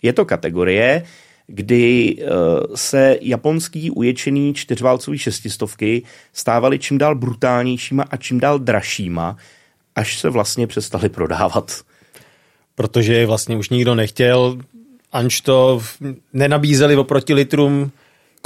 [0.02, 1.04] Je to kategorie,
[1.48, 2.26] kdy eh,
[2.76, 6.04] se japonský uječený čtyřválcový šestistovky
[6.34, 9.38] stávaly čím dál brutálnějšíma a čím dál dražšíma,
[9.96, 11.82] až se vlastně přestali prodávat.
[12.76, 14.58] Protože vlastně už nikdo nechtěl,
[15.12, 15.82] anž to
[16.34, 17.92] nenabízeli oproti litrům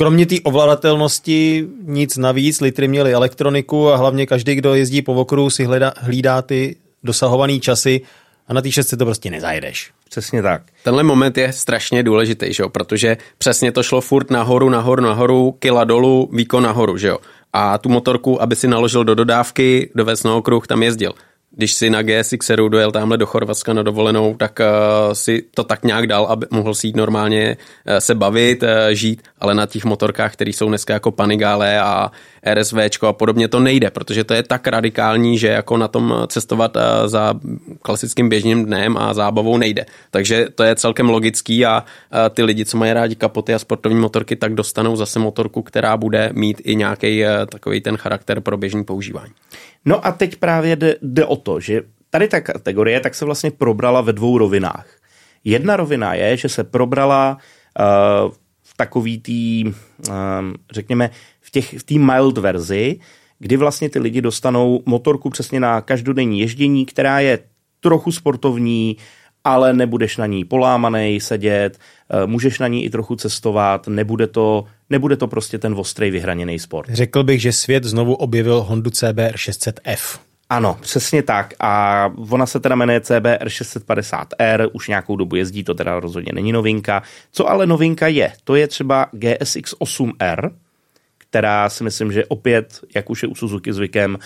[0.02, 5.50] Kromě té ovladatelnosti nic navíc, litry měly elektroniku a hlavně každý, kdo jezdí po okruhu,
[5.50, 8.02] si hledá, hlídá ty dosahované časy
[8.48, 9.92] a na té šestce to prostě nezajedeš.
[10.10, 10.62] Přesně tak.
[10.84, 12.70] Tenhle moment je strašně důležitý, že jo?
[12.70, 17.18] protože přesně to šlo furt nahoru, nahoru, nahoru, kila dolů, výkon nahoru, že jo.
[17.54, 21.14] A tu motorku, aby si naložil do dodávky, do na okruh, tam jezdil
[21.56, 25.84] když si na GSXeru dojel tamhle do Chorvatska na dovolenou, tak uh, si to tak
[25.84, 29.86] nějak dal, aby mohl si jít normálně uh, se bavit, uh, žít, ale na těch
[29.86, 32.12] motorkách, které jsou dneska jako Panigale a
[32.54, 36.76] RSVčko a podobně, to nejde, protože to je tak radikální, že jako na tom cestovat
[36.76, 37.34] uh, za
[37.82, 39.86] klasickým běžným dnem a zábavou nejde.
[40.12, 44.00] Takže to je celkem logický a uh, ty lidi, co mají rádi kapoty a sportovní
[44.00, 48.58] motorky, tak dostanou zase motorku, která bude mít i nějaký uh, takový ten charakter pro
[48.58, 49.32] běžný používání.
[49.86, 53.52] No a teď právě jde, jde o to, že tady ta kategorie tak se vlastně
[53.52, 54.88] probrala ve dvou rovinách.
[55.44, 57.38] Jedna rovina je, že se probrala
[57.80, 58.32] uh,
[58.64, 60.14] v takový tý, uh,
[60.72, 61.10] řekněme,
[61.42, 63.00] v těch v té mild verzi,
[63.40, 67.40] kdy vlastně ty lidi dostanou motorku přesně na každodenní ježdění, která je
[67.80, 68.98] trochu sportovní,
[69.44, 71.78] ale nebudeš na ní polámaný sedět,
[72.14, 76.60] uh, můžeš na ní i trochu cestovat, nebude to nebude to prostě ten ostrý vyhraněný
[76.60, 76.90] sport.
[76.90, 80.20] Řekl bych, že svět znovu objevil Hondu CBR 600F.
[80.50, 81.54] Ano, přesně tak.
[81.60, 86.52] A ona se teda jmenuje CBR 650R, už nějakou dobu jezdí, to teda rozhodně není
[86.52, 87.04] novinka.
[87.32, 90.52] Co ale novinka je, to je třeba GSX 8R,
[91.18, 94.18] která si myslím, že opět, jak už je u Suzuki zvykem,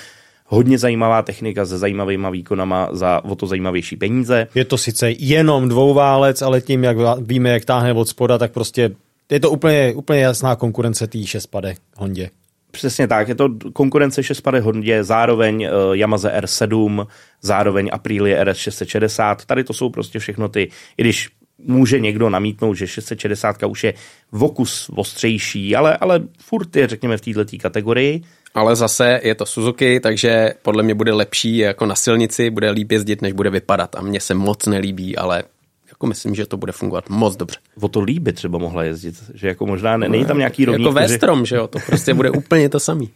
[0.45, 4.47] hodně zajímavá technika se zajímavýma výkonama za o to zajímavější peníze.
[4.55, 8.91] Je to sice jenom dvouválec, ale tím, jak víme, jak táhne od spoda, tak prostě
[9.31, 12.29] je to úplně, úplně jasná konkurence té šestpade Hondě.
[12.71, 17.07] Přesně tak, je to konkurence šestpade Hondě, zároveň uh, Yamaha R7,
[17.41, 19.35] zároveň Aprilia RS660.
[19.45, 23.93] Tady to jsou prostě všechno ty, i když může někdo namítnout, že 660 už je
[24.31, 28.21] vokus ostřejší, ale, ale furt je, řekněme, v této kategorii.
[28.55, 32.91] Ale zase je to Suzuki, takže podle mě bude lepší jako na silnici, bude líp
[32.91, 35.43] jezdit, než bude vypadat a mně se moc nelíbí, ale
[35.87, 37.59] jako myslím, že to bude fungovat moc dobře.
[37.81, 40.83] O to líby třeba mohla jezdit, že jako možná ne, není tam nějaký rovný.
[40.83, 43.09] Jako Vestrom, že jo, to prostě bude úplně to samý.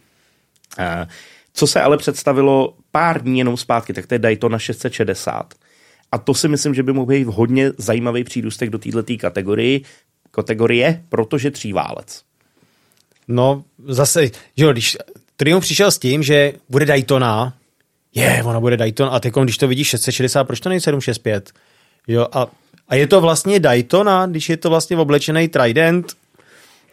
[0.78, 1.08] Uh,
[1.52, 5.54] co se ale představilo pár dní jenom zpátky, tak to je Daytona 660.
[6.12, 9.84] A to si myslím, že by mohl být hodně zajímavý přírůstek do této kategorii,
[10.30, 12.22] kategorie, protože tříválec.
[13.28, 14.96] No, zase, že jo, když
[15.40, 17.52] Triumph přišel s tím, že bude Daytona,
[18.14, 21.50] je, yeah, ona bude Daytona, a teď, když to vidíš 660, proč to není 765?
[22.08, 22.46] Jo, a,
[22.88, 26.12] a je to vlastně Daytona, když je to vlastně oblečený Trident,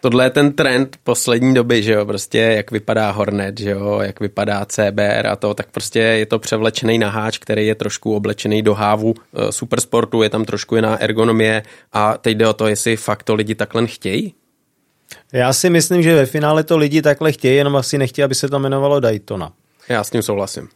[0.02, 4.20] tohle je ten trend poslední doby, že jo, prostě jak vypadá Hornet, že jo, jak
[4.20, 8.74] vypadá CBR a to, tak prostě je to převlečený naháč, který je trošku oblečený do
[8.74, 11.64] hávu e, supersportu, je tam trošku jiná ergonomie.
[11.94, 14.34] A teď jde o to, jestli fakt to lidi takhle chtějí.
[15.34, 18.50] Já si myslím, že ve finále to lidi takhle chtějí, jenom asi nechtějí, aby se
[18.50, 19.54] to jmenovalo Daytona.
[19.90, 20.70] Já s tím souhlasím.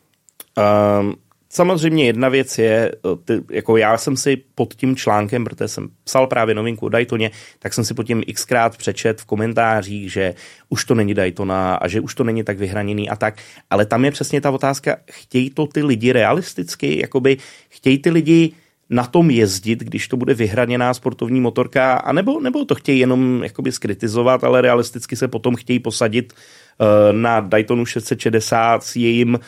[0.99, 1.15] Um,
[1.53, 5.89] Samozřejmě jedna věc je, eh, ty, jako já jsem si pod tím článkem, protože jsem
[6.03, 10.33] psal právě novinku o Daytoně, tak jsem si pod tím xkrát přečet v komentářích, že
[10.69, 13.35] už to není Daytona a že už to není tak vyhraněný a tak.
[13.69, 17.37] Ale tam je přesně ta otázka, chtějí to ty lidi realisticky, jakoby
[17.69, 18.51] chtějí ty lidi
[18.91, 23.71] na tom jezdit, když to bude vyhraněná sportovní motorka, anebo, nebo to chtějí jenom jakoby
[23.71, 29.39] skritizovat, ale realisticky se potom chtějí posadit uh, na Daytonu 660 s jejím uh,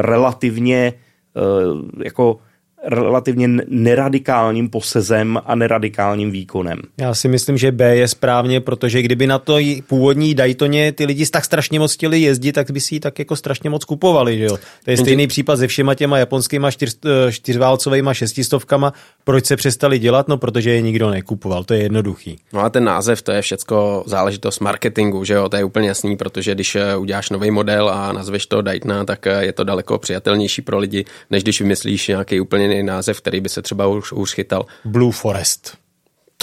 [0.00, 0.92] relativně
[1.36, 2.38] Eh, jako
[2.84, 6.78] relativně neradikálním posezem a neradikálním výkonem.
[7.00, 11.26] Já si myslím, že B je správně, protože kdyby na to původní Daytoně ty lidi
[11.26, 14.38] tak strašně moc chtěli jezdit, tak by si ji tak jako strašně moc kupovali.
[14.38, 14.58] Že jo?
[14.84, 18.92] To je stejný případ se všema těma japonskýma čtyř, eh, čtyřválcovými šestistovkama.
[19.24, 20.28] Proč se přestali dělat?
[20.28, 21.64] No, protože je nikdo nekupoval.
[21.64, 22.38] To je jednoduchý.
[22.52, 25.48] No a ten název, to je všecko záležitost marketingu, že jo?
[25.48, 29.26] To je úplně jasný, protože když eh, uděláš nový model a nazveš to Daytona, tak
[29.26, 33.40] eh, je to daleko přijatelnější pro lidi, než když vymyslíš nějaký úplně jiný název, který
[33.40, 34.66] by se třeba už, už chytal.
[34.84, 35.76] Blue Forest.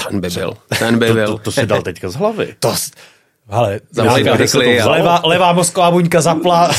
[0.10, 0.54] Ten by byl.
[0.80, 1.28] Ten by byl.
[1.28, 2.56] To, to, to si dal teďka z hlavy.
[3.96, 6.72] To, ale rychlý, to levá, levá mozková buňka zapla,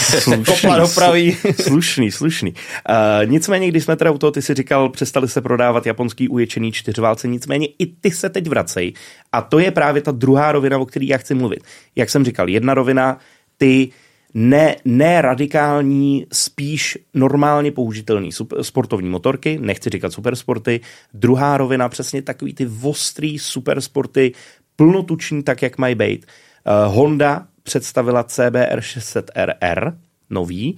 [0.46, 1.36] kopla dopraví.
[1.62, 2.54] slušný, slušný.
[2.54, 6.72] Uh, nicméně, když jsme teda u toho, ty si říkal, přestali se prodávat japonský uječený
[6.72, 8.94] čtyřválce, nicméně i ty se teď vracejí.
[9.32, 11.64] A to je právě ta druhá rovina, o které já chci mluvit.
[11.96, 13.18] Jak jsem říkal, jedna rovina,
[13.58, 13.94] ty uh,
[14.34, 18.30] ne, ne radikální, spíš normálně použitelný
[18.62, 20.80] sportovní motorky, nechci říkat supersporty.
[21.14, 24.32] Druhá rovina, přesně takový ty ostrý supersporty,
[24.76, 26.26] plnotuční, tak jak mají být.
[26.86, 29.94] Uh, Honda představila CBR 600RR,
[30.30, 30.76] nový,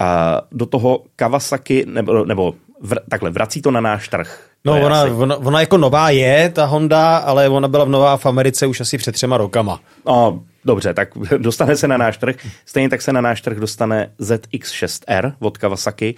[0.00, 0.06] uh,
[0.52, 4.48] do toho Kawasaki, nebo, nebo vr, takhle, vrací to na náš trh.
[4.64, 8.26] No, ona, ona, ona jako nová je, ta Honda, ale ona byla v nová v
[8.26, 9.80] Americe už asi před třema rokama.
[10.06, 12.36] No, Dobře, tak dostane se na náš trh.
[12.66, 16.14] Stejně tak se na náš trh dostane ZX6R od Kawasaki.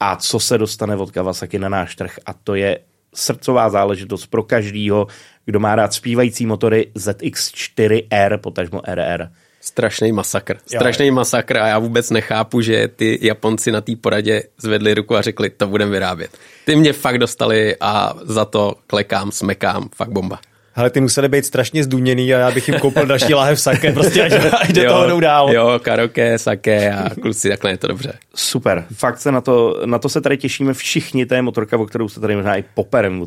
[0.00, 2.18] A co se dostane od Kawasaki na náš trh?
[2.26, 2.78] A to je
[3.14, 5.06] srdcová záležitost pro každýho,
[5.44, 9.26] kdo má rád zpívající motory ZX4R, potažmo RR.
[9.60, 10.56] Strašný masakr.
[10.66, 15.22] Strašný masakr a já vůbec nechápu, že ty Japonci na té poradě zvedli ruku a
[15.22, 16.38] řekli, to budeme vyrábět.
[16.64, 20.40] Ty mě fakt dostali a za to klekám, smekám, fakt bomba
[20.78, 24.22] ale ty museli být strašně zdůněný a já bych jim koupil další láhev sake, prostě
[24.22, 25.52] až, až do toho jdou dál.
[25.52, 28.12] Jo, karaoke, sake a kluci, takhle je to dobře.
[28.34, 31.86] Super, fakt se na to, na to se tady těšíme všichni, to je motorka, o
[31.86, 33.26] kterou se tady možná i poperem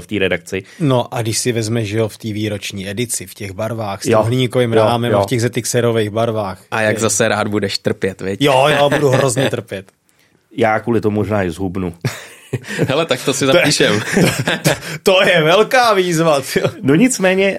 [0.00, 0.62] v té redakci.
[0.80, 4.04] No a když si vezmeš, že jo, v té výroční edici, v těch barvách, s
[4.04, 5.18] tím hliníkovým rámem jo.
[5.18, 6.62] a v těch ZXerových barvách.
[6.70, 7.00] A jak je...
[7.00, 8.42] zase rád budeš trpět, viď?
[8.42, 9.86] Jo, jo, budu hrozně trpět.
[10.56, 11.94] Já kvůli tomu možná i zhubnu.
[12.88, 14.00] Hele, tak to si zapíšem.
[14.62, 16.40] To, to je velká výzva.
[16.40, 16.66] Tyjo.
[16.82, 17.58] No nicméně,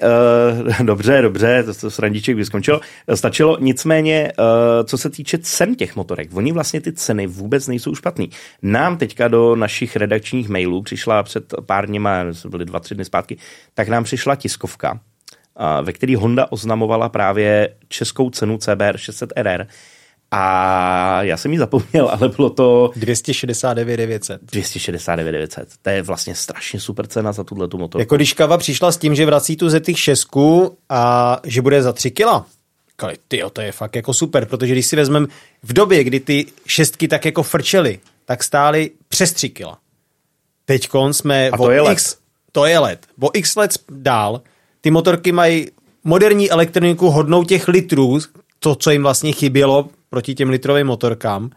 [0.70, 2.80] uh, dobře, dobře, to, to srandíček by skončilo,
[3.14, 4.44] stačilo, nicméně, uh,
[4.84, 8.30] co se týče cen těch motorek, oni vlastně ty ceny vůbec nejsou špatný.
[8.62, 13.36] Nám teďka do našich redakčních mailů přišla před pár dněma, byly dva, tři dny zpátky,
[13.74, 19.66] tak nám přišla tiskovka, uh, ve který Honda oznamovala právě českou cenu CBR 600RR,
[20.38, 22.90] a já jsem ji zapomněl, ale bylo to...
[22.96, 24.40] 269 900.
[24.42, 25.68] 269 900.
[25.82, 28.02] To je vlastně strašně super cena za tuhle tu motorku.
[28.02, 30.28] Jako když Kava přišla s tím, že vrací tu ZX 6
[30.88, 32.46] a že bude za 3 kila.
[32.96, 35.26] Kali, tyjo, to je fakt jako super, protože když si vezmeme
[35.62, 39.78] v době, kdy ty šestky tak jako frčely, tak stály přes 3 kila.
[40.64, 41.50] Teď jsme...
[41.50, 41.92] A to je let.
[41.92, 42.16] X,
[42.52, 43.06] to je let.
[43.20, 44.40] O X let dál
[44.80, 45.66] ty motorky mají
[46.04, 48.18] moderní elektroniku hodnou těch litrů,
[48.58, 51.50] to, co jim vlastně chybělo proti těm litrovým motorkám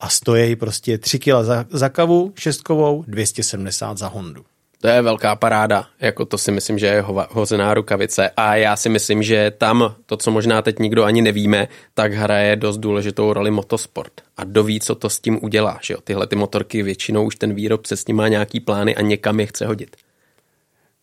[0.00, 4.44] a stojí prostě 3 kg za, za kavu šestkovou, 270 za Hondu.
[4.82, 8.76] To je velká paráda, jako to si myslím, že je ho, hozená rukavice a já
[8.76, 13.32] si myslím, že tam to, co možná teď nikdo ani nevíme, tak hraje dost důležitou
[13.32, 16.00] roli motosport a doví, co to s tím udělá, že jo?
[16.04, 19.46] Tyhle ty motorky většinou už ten výrobce s ním má nějaký plány a někam je
[19.46, 19.96] chce hodit.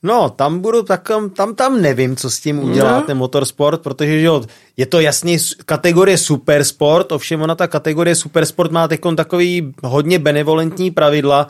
[0.03, 3.01] No, tam budu tak, tam, tam nevím, co s tím udělá no.
[3.01, 4.43] ten motorsport, protože že jo,
[4.77, 10.91] je to jasně kategorie supersport, ovšem ona ta kategorie supersport má teď takový hodně benevolentní
[10.91, 11.47] pravidla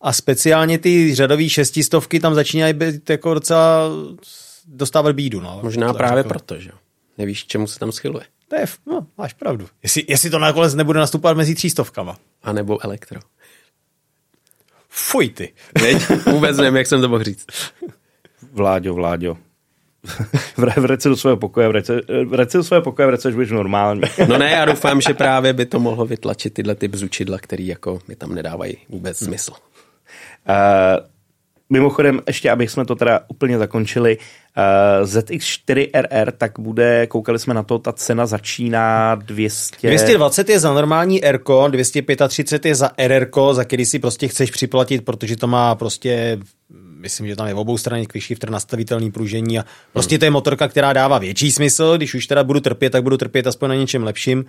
[0.00, 3.90] a speciálně ty řadové šestistovky tam začínají být jako docela
[4.66, 5.40] dostávat bídu.
[5.40, 6.28] No, Možná právě jako...
[6.28, 6.70] proto, že
[7.18, 8.24] nevíš, čemu se tam schyluje.
[8.48, 9.66] To je, no, máš pravdu.
[9.82, 12.16] Jestli, jestli to nakonec nebude nastupovat mezi třístovkama.
[12.42, 13.20] A nebo elektro.
[14.94, 15.52] Fuj ty.
[15.82, 16.26] Veď?
[16.26, 17.46] Vůbec nevím, jak jsem to mohl říct.
[18.52, 19.36] Vláďo, Vláďo.
[20.76, 23.34] vrať se do svého pokoje, vrať se, vrať se do svého pokoje, vrať se, až
[23.34, 24.00] budeš normální.
[24.28, 27.98] no ne, já doufám, že právě by to mohlo vytlačit tyhle ty bzučidla, který jako
[28.08, 29.28] mi tam nedávají vůbec hmm.
[29.28, 29.52] smysl.
[30.48, 30.56] Uh,
[31.72, 37.62] mimochodem, ještě abych jsme to teda úplně zakončili, uh, ZX4RR, tak bude, koukali jsme na
[37.62, 39.88] to, ta cena začíná 200...
[39.88, 45.04] 220 je za normální R, 235 je za RR, za který si prostě chceš připlatit,
[45.04, 46.38] protože to má prostě
[47.02, 50.30] myslím, že tam je v obou stranách quick shifter, nastavitelný pružení a prostě to je
[50.30, 53.74] motorka, která dává větší smysl, když už teda budu trpět, tak budu trpět aspoň na
[53.74, 54.44] něčem lepším.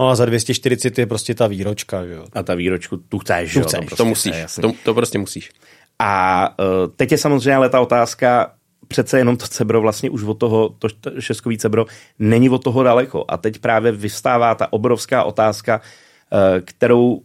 [0.00, 2.06] No a za 240 je prostě ta výročka.
[2.06, 2.26] Že jo.
[2.32, 3.78] A ta výročku tu chceš, tu chceš.
[3.78, 5.50] To, prostě to musíš, to, to prostě musíš.
[5.98, 8.54] A uh, teď je samozřejmě ale ta otázka,
[8.88, 10.88] přece jenom to cebro vlastně už od toho, to
[11.18, 11.86] šestkový cebro,
[12.18, 13.24] není od toho daleko.
[13.28, 17.22] A teď právě vystává ta obrovská otázka, uh, kterou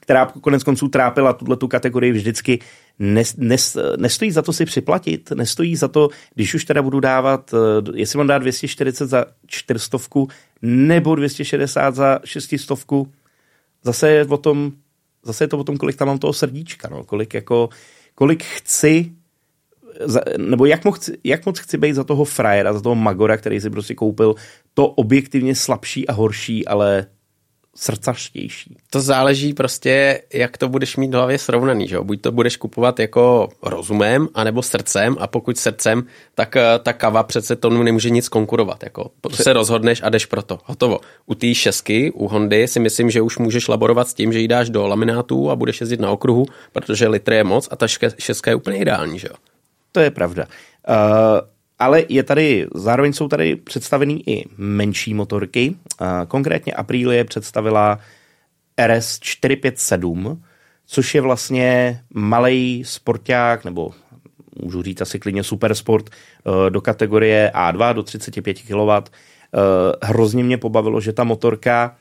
[0.00, 2.58] která konec konců trápila tuhle tu kategorii vždycky,
[2.98, 7.54] nes, nes, nestojí za to si připlatit, nestojí za to, když už teda budu dávat,
[7.54, 10.28] eh, jestli mám dát 240 za čtyřstovku
[10.62, 13.12] nebo 260 za šestistovku,
[13.82, 14.72] zase je o tom,
[15.24, 17.68] zase je to o tom, kolik tam mám toho srdíčka, no, kolik jako,
[18.14, 19.12] kolik chci
[20.38, 23.70] nebo jak moc, jak moc chci být za toho frajera, za toho magora, který si
[23.70, 24.34] prostě koupil
[24.74, 27.06] to objektivně slabší a horší, ale
[27.76, 28.76] srdcařtější.
[28.90, 32.04] To záleží prostě, jak to budeš mít v hlavě srovnaný, že jo?
[32.04, 36.02] Buď to budeš kupovat jako rozumem, anebo srdcem a pokud srdcem,
[36.34, 40.42] tak eh, ta kava přece tomu nemůže nic konkurovat, jako se rozhodneš a jdeš pro
[40.42, 40.58] to.
[40.64, 41.00] Hotovo.
[41.26, 44.48] U té šesky, u Hondy si myslím, že už můžeš laborovat s tím, že jí
[44.48, 47.86] dáš do laminátu a budeš jezdit na okruhu, protože litr je moc a ta
[48.18, 49.34] šestka je úplně ideální, že jo?
[49.92, 50.46] To je pravda.
[50.88, 50.96] Uh,
[51.82, 55.74] ale je tady, zároveň jsou tady představený i menší motorky.
[56.28, 57.98] Konkrétně Aprilie představila
[58.86, 60.42] RS 457,
[60.86, 63.90] což je vlastně malý sporták, nebo
[64.62, 68.90] můžu říct asi klidně supersport, e, do kategorie A2 do 35 kW.
[68.90, 69.02] E,
[70.02, 71.96] hrozně mě pobavilo, že ta motorka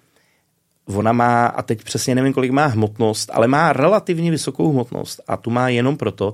[0.95, 5.38] ona má, a teď přesně nevím, kolik má hmotnost, ale má relativně vysokou hmotnost a
[5.38, 6.34] tu má jenom proto,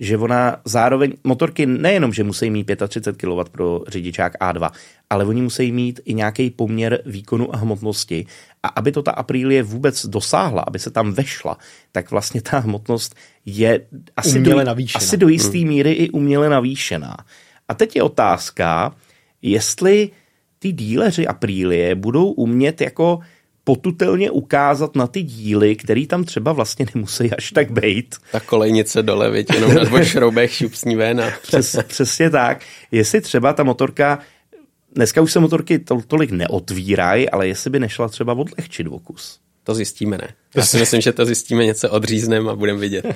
[0.00, 4.70] že ona zároveň, motorky nejenom, že musí mít 35 kW pro řidičák A2,
[5.10, 8.26] ale oni musí mít i nějaký poměr výkonu a hmotnosti.
[8.62, 11.58] A aby to ta Aprilie vůbec dosáhla, aby se tam vešla,
[11.92, 13.14] tak vlastně ta hmotnost
[13.46, 13.80] je
[14.16, 14.58] asi, do,
[14.94, 17.16] asi do jisté míry i uměle navýšená.
[17.68, 18.94] A teď je otázka,
[19.42, 20.10] jestli
[20.58, 23.20] ty díleři Aprilie budou umět jako
[23.68, 28.16] potutelně ukázat na ty díly, který tam třeba vlastně nemusí až tak bejt.
[28.32, 31.24] Ta kolejnice dole, viď, jenom na dvou šroubech šupsní véna.
[31.42, 32.60] Přes, přesně tak.
[32.90, 34.18] Jestli třeba ta motorka,
[34.94, 39.38] dneska už se motorky to, tolik neotvírají, ale jestli by nešla třeba odlehčit vokus.
[39.64, 40.28] To zjistíme, ne?
[40.56, 43.06] Já si myslím, že to zjistíme něco odříznem a budeme vidět.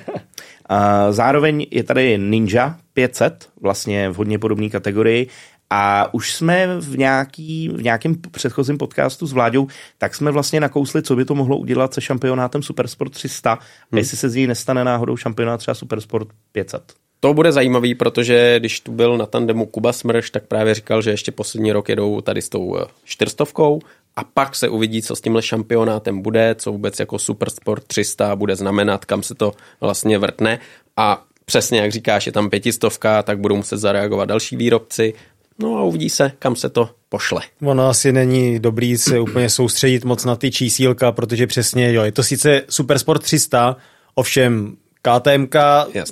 [0.67, 5.27] A zároveň je tady Ninja 500, vlastně v hodně podobné kategorii
[5.75, 9.67] a už jsme v, nějaký, v nějakém předchozím podcastu s Vláďou,
[9.99, 13.99] tak jsme vlastně nakousli, co by to mohlo udělat se šampionátem Supersport 300 hmm.
[13.99, 16.83] jestli se z ní nestane náhodou šampionát třeba Supersport 500.
[17.21, 21.11] To bude zajímavý, protože když tu byl na tandemu Kuba Smrš, tak právě říkal, že
[21.11, 23.81] ještě poslední rok jedou tady s tou eh, čtyřstovkou
[24.17, 28.57] a pak se uvidí, co s tímhle šampionátem bude, co vůbec jako Supersport 300 bude
[28.57, 30.59] znamenat, kam se to vlastně vrtne
[30.97, 35.15] a přesně jak říkáš, je tam pětistovka, tak budou muset zareagovat další výrobci
[35.63, 37.41] No a uvidí se, kam se to pošle.
[37.63, 42.13] Ono asi není dobrý se úplně soustředit moc na ty čísílka, protože přesně, jo, je
[42.13, 43.77] to sice Supersport 300,
[44.15, 45.47] ovšem KTM,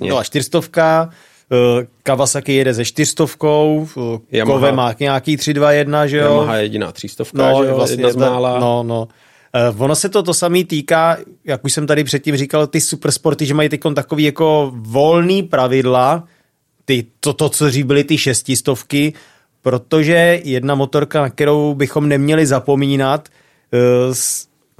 [0.00, 0.60] no a 400,
[1.52, 4.58] eh, Kawasaki jede ze čtyřstovkou, eh, Yamaha.
[4.58, 6.24] Kove má nějaký 321, že jo?
[6.24, 7.76] Yamaha je jediná třístovka, no, že jo?
[7.76, 8.58] Vlastně jedna z mála.
[8.58, 9.08] No, no.
[9.72, 13.46] Uh, ono se to to samý týká, jak už jsem tady předtím říkal, ty supersporty,
[13.46, 16.24] že mají teď takový jako volný pravidla,
[16.84, 19.12] ty, to, to, co dřív byly ty šestistovky,
[19.62, 23.28] protože jedna motorka, na kterou bychom neměli zapomínat,
[24.08, 24.14] uh,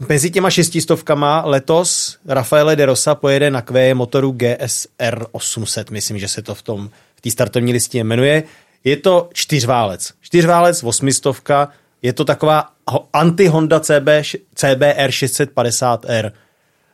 [0.09, 6.29] mezi těma šestistovkama letos Rafaele de Rosa pojede na kvé motoru GSR 800, myslím, že
[6.29, 8.43] se to v tom v té startovní listině jmenuje.
[8.85, 10.13] Je to čtyřválec.
[10.21, 11.69] Čtyřválec, osmistovka,
[12.03, 12.69] je to taková
[13.13, 16.33] anti-Honda CB, CBR 650R.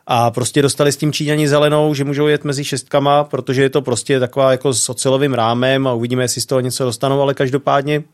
[0.07, 3.83] A prostě dostali s tím Číňani zelenou, že můžou jet mezi šestkama, protože je to
[3.83, 8.01] prostě taková jako s ocelovým rámem a uvidíme, jestli z toho něco dostanou, ale každopádně...
[8.01, 8.07] To,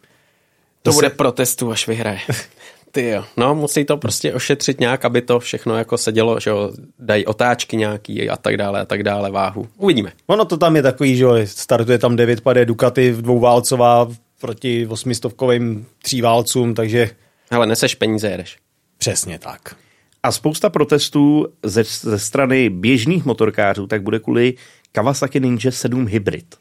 [0.82, 1.14] to bude se...
[1.14, 2.18] protestu, až vyhraje.
[2.92, 3.24] Ty jo.
[3.36, 7.76] No, musí to prostě ošetřit nějak, aby to všechno jako sedělo, že jo, dají otáčky
[7.76, 9.68] nějaký a tak dále a tak dále, váhu.
[9.76, 10.12] Uvidíme.
[10.26, 14.08] Ono to tam je takový, že jo, startuje tam 9 pade Ducati v dvouválcová
[14.40, 17.10] proti osmistovkovým tříválcům, takže...
[17.50, 18.56] Ale neseš peníze, jedeš.
[18.98, 19.76] Přesně tak.
[20.22, 24.54] A spousta protestů ze, ze strany běžných motorkářů tak bude kvůli
[24.92, 26.54] Kawasaki Ninja 7 Hybrid.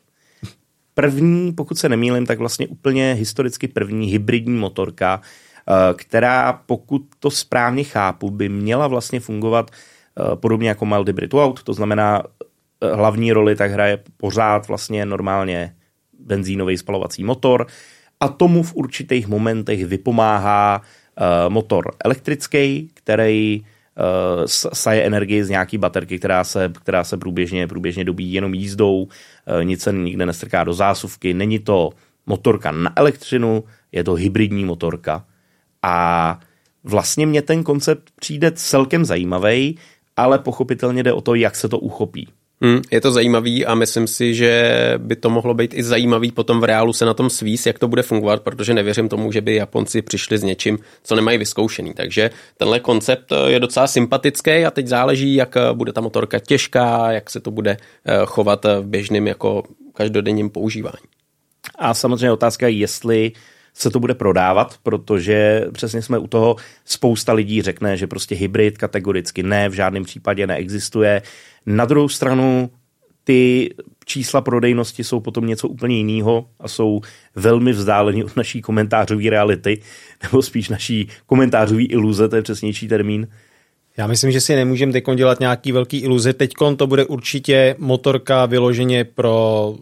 [0.94, 7.32] První, pokud se nemýlím, tak vlastně úplně historicky první hybridní motorka, eh, která, pokud to
[7.32, 12.96] správně chápu, by měla vlastně fungovat eh, podobně jako mild hybrid out, to znamená eh,
[12.96, 15.76] hlavní roli tak hraje pořád vlastně normálně
[16.20, 17.68] benzínový spalovací motor
[18.20, 20.86] a tomu v určitých momentech vypomáhá uh,
[21.50, 28.04] motor elektrický, který uh, saje energii z nějaký baterky, která se, která se průběžně, průběžně
[28.04, 29.10] dobíjí jenom jízdou, uh,
[29.64, 31.90] nic se nikde nestrká do zásuvky, není to
[32.26, 35.26] motorka na elektřinu, je to hybridní motorka.
[35.82, 36.40] A
[36.84, 39.78] vlastně mě ten koncept přijde celkem zajímavý,
[40.18, 42.28] ale pochopitelně jde o to, jak se to uchopí.
[42.64, 46.60] Hmm, je to zajímavý a myslím si, že by to mohlo být i zajímavý potom
[46.62, 49.56] v reálu se na tom svíz, jak to bude fungovat, protože nevěřím tomu, že by
[49.56, 51.94] Japonci přišli s něčím, co nemají vyzkoušený.
[51.94, 57.30] Takže tenhle koncept je docela sympatický a teď záleží, jak bude ta motorka těžká, jak
[57.30, 61.06] se to bude eh, chovat v běžném jako každodenním používání.
[61.76, 63.32] A samozřejmě otázka je, jestli
[63.74, 66.56] se to bude prodávat, protože přesně jsme u toho,
[66.86, 71.22] spousta lidí řekne, že prostě hybrid kategoricky ne, v žádném případě neexistuje.
[71.66, 72.70] Na druhou stranu
[73.24, 73.70] ty
[74.06, 77.02] čísla prodejnosti jsou potom něco úplně jiného a jsou
[77.36, 79.82] velmi vzdálení od naší komentářové reality,
[80.24, 83.28] nebo spíš naší komentářové iluze, to je přesnější termín.
[83.98, 86.34] Já myslím, že si nemůžeme teď dělat nějaký velký iluze.
[86.34, 89.76] Teď to bude určitě motorka vyloženě pro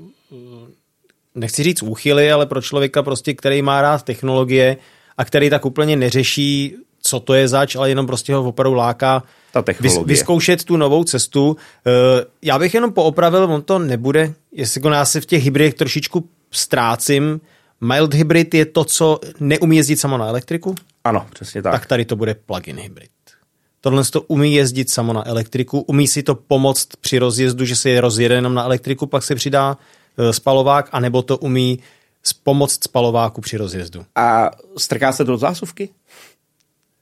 [1.36, 4.78] nechci říct úchyly, ale pro člověka prostě, který má rád technologie
[5.18, 9.24] a který tak úplně neřeší, co to je zač, ale jenom prostě ho opravdu láká
[9.52, 10.06] ta technologie.
[10.06, 11.58] vyzkoušet tu novou cestu.
[11.88, 16.30] Eh, já bych jenom poopravil, on to nebude, jestli já se v těch hybridech trošičku
[16.52, 17.42] ztrácím.
[17.82, 20.76] Mild hybrid je to, co neumí jezdit samo na elektriku?
[21.04, 21.74] Ano, přesně tak.
[21.74, 23.10] Tak tady to bude plug-in hybrid.
[23.82, 27.90] Tohle to umí jezdit samo na elektriku, umí si to pomoct při rozjezdu, že se
[27.90, 29.78] je rozjede jenom na elektriku, pak se přidá
[30.20, 31.80] Eh, spalovák, anebo to umí
[32.44, 34.06] pomoct spalováku při rozjezdu.
[34.16, 35.90] A strká se do zásuvky?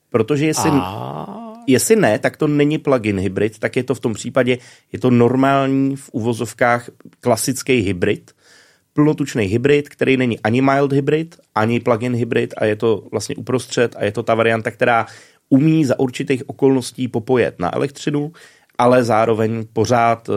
[0.09, 1.46] Protože jestli, a...
[1.67, 4.57] jestli ne, tak to není plug-in hybrid, tak je to v tom případě,
[4.93, 6.89] je to normální v uvozovkách
[7.21, 8.31] klasický hybrid,
[8.93, 13.95] plnotučný hybrid, který není ani mild hybrid, ani plug-in hybrid a je to vlastně uprostřed
[13.95, 15.05] a je to ta varianta, která
[15.49, 18.31] umí za určitých okolností popojet na elektřinu,
[18.77, 20.33] ale zároveň pořád eh,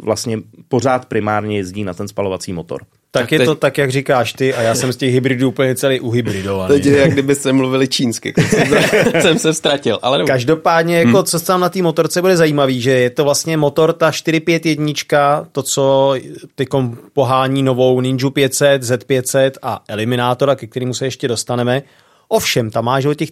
[0.00, 2.82] vlastně pořád primárně jezdí na ten spalovací motor.
[3.10, 3.46] Tak, tak je teď...
[3.46, 6.74] to tak, jak říkáš ty, a já jsem z těch hybridů úplně celý uhybridovaný.
[6.74, 8.34] Teď je, jak kdyby se mluvili čínsky,
[9.20, 9.98] jsem se ztratil.
[10.02, 11.24] Ale Každopádně, jako, hmm.
[11.24, 15.62] co tam na té motorce bude zajímavý, že je to vlastně motor, ta 451, to,
[15.62, 16.14] co
[16.54, 21.82] tykom pohání novou Ninja 500, Z500 a Eliminátora, ke kterému se ještě dostaneme.
[22.28, 23.28] Ovšem, tam máš těch,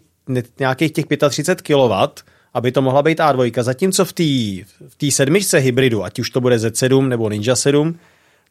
[0.59, 1.93] nějakých těch 35 kW,
[2.57, 4.25] aby to mohla být A2, zatímco v té
[4.99, 7.99] v sedmičce hybridu, ať už to bude Z7 nebo Ninja 7,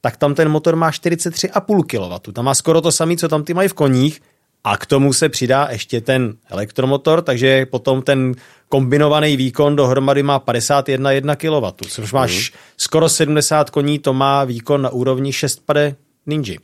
[0.01, 2.31] tak tam ten motor má 43,5 kW.
[2.33, 4.21] Tam má skoro to samé, co tam ty mají v koních,
[4.63, 8.35] a k tomu se přidá ještě ten elektromotor, takže potom ten
[8.69, 12.57] kombinovaný výkon dohromady má 51,1 kW, což máš mm.
[12.77, 15.95] skoro 70 koní, to má výkon na úrovni 6 pade
[16.25, 16.57] Ninja.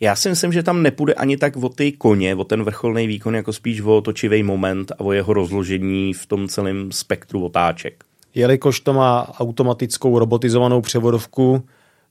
[0.00, 3.34] Já si myslím, že tam nepůjde ani tak o ty koně, o ten vrcholný výkon,
[3.34, 8.04] jako spíš o točivý moment a o jeho rozložení v tom celém spektru otáček.
[8.34, 11.64] Jelikož to má automatickou robotizovanou převodovku,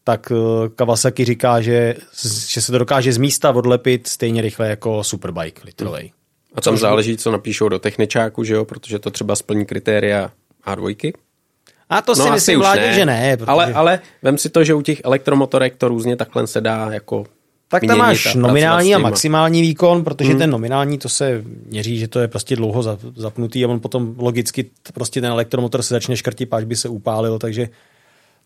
[0.04, 1.96] tak eh, Kawasaki říká, že,
[2.48, 6.12] že se to dokáže z místa odlepit stejně rychle jako Superbike litrovej.
[6.56, 10.32] A tam záleží, co napíšou do techničáku, že jo, protože to třeba splní kritéria
[10.66, 11.14] A2.
[11.90, 12.94] A to no, si myslím, vládě, ne.
[12.94, 13.38] že ne.
[13.38, 13.52] Protože...
[13.52, 17.26] Ale, ale vem si to, že u těch elektromotorek to různě takhle se dá jako
[17.68, 20.40] tak tam máš nominální a maximální výkon, protože hmm.
[20.40, 22.84] ten nominální to se měří, že to je prostě dlouho
[23.16, 27.40] zapnutý a on potom logicky prostě ten elektromotor se začne škrtit, až by se upálil,
[27.40, 27.70] takže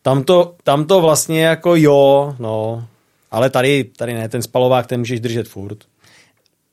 [0.01, 2.85] tam to, tam to vlastně jako jo, no,
[3.31, 5.77] ale tady, tady ne, ten spalovák ten můžeš držet furt.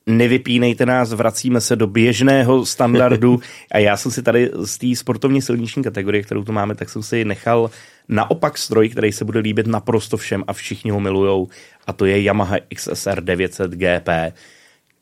[0.07, 3.39] Nevypínejte nás, vracíme se do běžného standardu
[3.71, 7.03] a já jsem si tady z té sportovní silniční kategorie, kterou tu máme, tak jsem
[7.03, 7.69] si nechal
[8.07, 11.47] naopak stroj, který se bude líbit naprosto všem a všichni ho milujou
[11.87, 14.09] a to je Yamaha XSR 900 GP.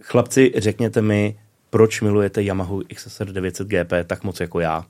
[0.04, 1.40] Chlapci, řekněte mi,
[1.70, 4.86] proč milujete Yamahu XSR 900 GP tak moc jako já?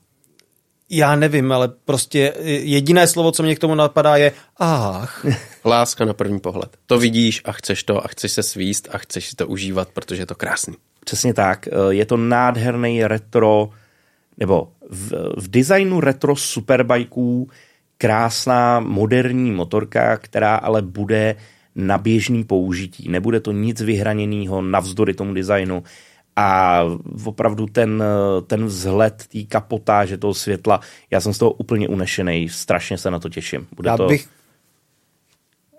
[0.90, 5.26] Já nevím, ale prostě jediné slovo, co mě k tomu napadá, je ach.
[5.66, 6.78] Láska na první pohled.
[6.86, 10.22] To vidíš a chceš to a chceš se svíst a chceš si to užívat, protože
[10.22, 10.76] je to krásný.
[11.06, 11.68] Přesně tak.
[11.90, 13.70] Je to nádherný retro,
[14.38, 17.50] nebo v, v designu retro superbajků
[17.98, 21.36] krásná moderní motorka, která ale bude
[21.76, 23.10] na běžný použití.
[23.10, 25.84] Nebude to nic vyhraněného navzdory tomu designu
[26.36, 26.82] a
[27.26, 28.04] opravdu ten,
[28.48, 30.80] ten vzhled té kapotáže toho světla,
[31.12, 33.68] já jsem z toho úplně unešený, strašně se na to těším.
[33.76, 34.08] Bude já to...
[34.08, 34.28] bych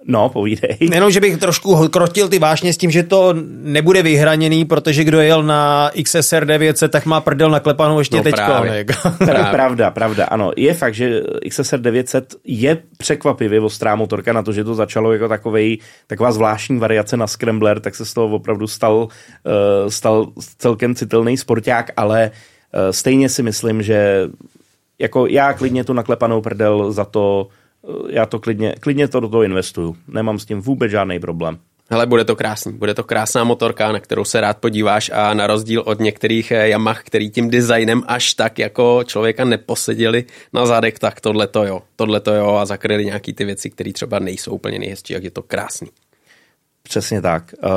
[0.09, 0.76] No, povídej.
[0.80, 5.20] Jenom, že bych trošku krotil ty vášně s tím, že to nebude vyhraněný, protože kdo
[5.20, 8.42] jel na XSR 900, tak má prdel naklepanou ještě no, teďko.
[8.46, 8.84] Právě.
[9.18, 9.44] právě.
[9.50, 10.52] Pravda, pravda, ano.
[10.57, 15.28] Je fakt, že XSR 900 je překvapivě ostrá motorka na to, že to začalo jako
[15.28, 20.26] takovej, taková zvláštní variace na Scrambler, tak se z toho opravdu stal, uh, stal
[20.59, 24.28] celkem citelný sporták, ale uh, stejně si myslím, že
[24.98, 27.48] jako já klidně tu naklepanou prdel za to
[28.09, 29.97] já to klidně, klidně to do toho investuju.
[30.09, 31.59] Nemám s tím vůbec žádný problém.
[31.91, 32.72] Hele, bude to krásný.
[32.72, 36.68] Bude to krásná motorka, na kterou se rád podíváš a na rozdíl od některých eh,
[36.68, 41.82] Yamah, který tím designem až tak jako člověka neposeděli na zadek, tak tohle to jo.
[41.97, 45.30] Tohle to jo a zakryli nějaký ty věci, které třeba nejsou úplně nejhezčí, jak je
[45.30, 45.89] to krásný.
[46.82, 47.55] Přesně tak.
[47.64, 47.70] Uh,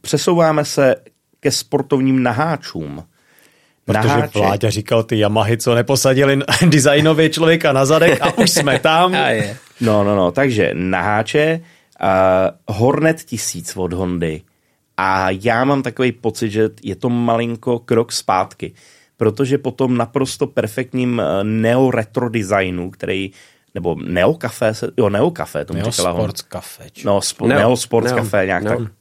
[0.00, 0.96] přesouváme se
[1.40, 3.04] ke sportovním naháčům.
[3.88, 4.34] Protože Naháček.
[4.34, 9.14] Vláďa říkal ty Yamahy, co neposadili designově člověka na zadek a už jsme tam.
[9.14, 9.56] a je.
[9.80, 11.60] No, no, no, takže naháče
[12.02, 14.42] uh, Hornet 1000 od Hondy
[14.96, 18.72] a já mám takový pocit, že je to malinko krok zpátky,
[19.16, 23.30] protože po tom naprosto perfektním neo-retro designu, který
[23.74, 26.84] nebo Neo Café, jo, Neo Café, tomu Neo říkala Sports Café.
[27.04, 28.78] No, spo, Neo, Neo Sports Neo, Café, nějak Neo.
[28.78, 28.92] tak.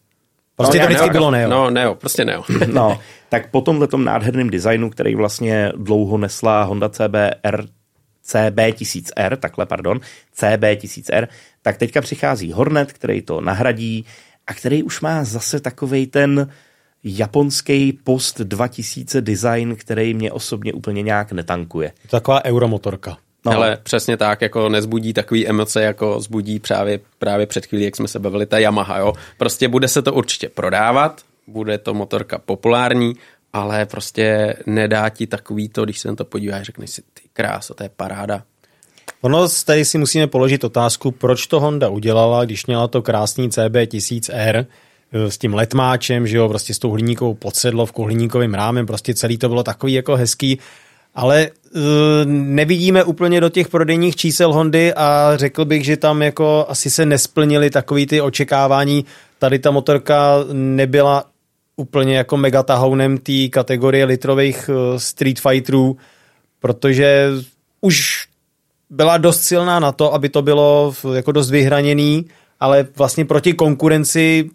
[0.55, 1.49] Prostě no, to vždycky bylo Neo.
[1.49, 2.43] No, Neo, prostě Neo.
[2.73, 2.99] no,
[3.30, 7.65] tak po tomhle nádherném designu, který vlastně dlouho nesla Honda CBR
[8.28, 9.99] CB1000R, takhle, pardon,
[10.38, 11.28] CB1000R,
[11.61, 14.05] tak teďka přichází Hornet, který to nahradí
[14.47, 16.49] a který už má zase takovej ten
[17.03, 21.91] japonský post 2000 design, který mě osobně úplně nějak netankuje.
[22.09, 23.17] Taková euromotorka.
[23.45, 23.51] No.
[23.51, 28.07] Ale přesně tak, jako nezbudí takový emoce, jako zbudí právě, právě před chvílí, jak jsme
[28.07, 29.13] se bavili, ta Yamaha, jo.
[29.38, 33.14] Prostě bude se to určitě prodávat, bude to motorka populární,
[33.54, 37.74] ale prostě nedá ti takový to, když se na to podíváš, řekneš si, ty kráso,
[37.74, 38.43] to je paráda.
[39.22, 44.66] Ono tady si musíme položit otázku, proč to Honda udělala, když měla to krásný CB1000R
[45.12, 49.38] eh, s tím letmáčem, že jo, prostě s tou hliníkovou podsedlovkou, hliníkovým rámem, prostě celý
[49.38, 50.60] to bylo takový jako hezký,
[51.16, 51.82] ale uh,
[52.26, 57.06] nevidíme úplně do těch prodejních čísel Hondy a řekl bych, že tam jako asi se
[57.06, 59.06] nesplnily takový ty očekávání.
[59.39, 61.26] Tady ta motorka nebyla
[61.78, 65.97] úplně jako megatahounem té kategorie litrových uh, Street Fighterů,
[66.59, 67.30] protože
[67.82, 68.28] už
[68.89, 72.25] byla dost silná na to, aby to bylo jako dost vyhraněný,
[72.59, 74.49] ale vlastně proti konkurenci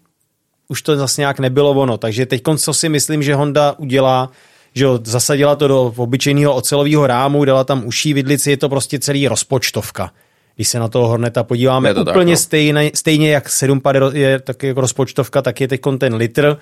[0.67, 1.97] už to zase nějak nebylo ono.
[1.97, 4.29] Takže teď co si myslím, že Honda udělá,
[4.75, 9.27] že zasadila to do obyčejného ocelového rámu, dala tam uší vidlici, je to prostě celý
[9.27, 10.11] rozpočtovka.
[10.55, 12.43] Když se na toho Horneta podíváme, je to úplně tak, no.
[12.43, 13.81] stejně, stejně jak 7
[14.13, 16.57] je tak jako rozpočtovka, tak je teď ten litr.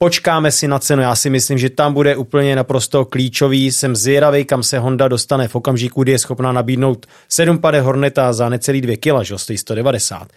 [0.00, 3.72] Počkáme si na cenu, já si myslím, že tam bude úplně naprosto klíčový.
[3.72, 8.32] Jsem zvědavý, kam se Honda dostane v okamžiku, kdy je schopná nabídnout 7 pade Horneta
[8.32, 10.28] za necelý 2 kg, že stojí 190.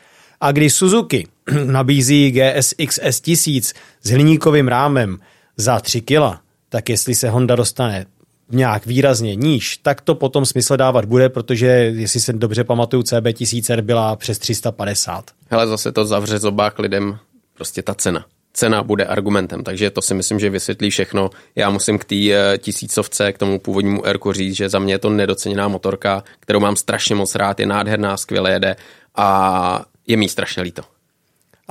[0.42, 1.28] A když Suzuki
[1.66, 5.18] nabízí GSX S1000 s hliníkovým rámem
[5.58, 6.40] za 3 kg,
[6.70, 8.06] tak jestli se Honda dostane
[8.52, 13.34] nějak výrazně níž, tak to potom smysl dávat bude, protože jestli se dobře pamatuju, CB
[13.34, 15.32] 1000 byla přes 350.
[15.50, 17.18] Hele, zase to zavře zobák lidem,
[17.54, 18.26] prostě ta cena.
[18.54, 21.30] Cena bude argumentem, takže to si myslím, že vysvětlí všechno.
[21.56, 25.00] Já musím k té eh, tisícovce, k tomu původnímu Erku říct, že za mě je
[25.00, 28.76] to nedoceněná motorka, kterou mám strašně moc rád, je nádherná, skvěle jede
[29.16, 30.84] a je mi strašně líto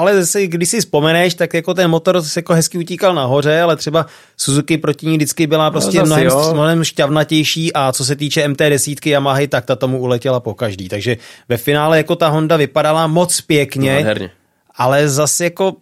[0.00, 3.76] ale zase, když si vzpomeneš, tak jako ten motor se jako hezky utíkal nahoře, ale
[3.76, 4.06] třeba
[4.36, 8.48] Suzuki proti ní vždycky byla no, prostě no, mnohem, mnohem šťavnatější a co se týče
[8.48, 10.88] MT10 Yamaha, tak ta tomu uletěla po každý.
[10.88, 11.16] Takže
[11.48, 14.26] ve finále jako ta Honda vypadala moc pěkně, no,
[14.76, 15.76] ale zase jako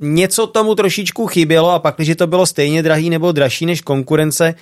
[0.00, 4.54] něco tomu trošičku chybělo a pak, když to bylo stejně drahý nebo dražší než konkurence,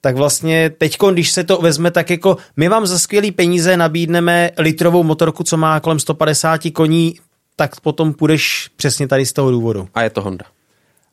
[0.00, 4.50] tak vlastně teď, když se to vezme, tak jako my vám za skvělý peníze nabídneme
[4.58, 7.14] litrovou motorku, co má kolem 150 koní,
[7.56, 9.88] tak potom půjdeš přesně tady z toho důvodu.
[9.94, 10.44] A je to Honda.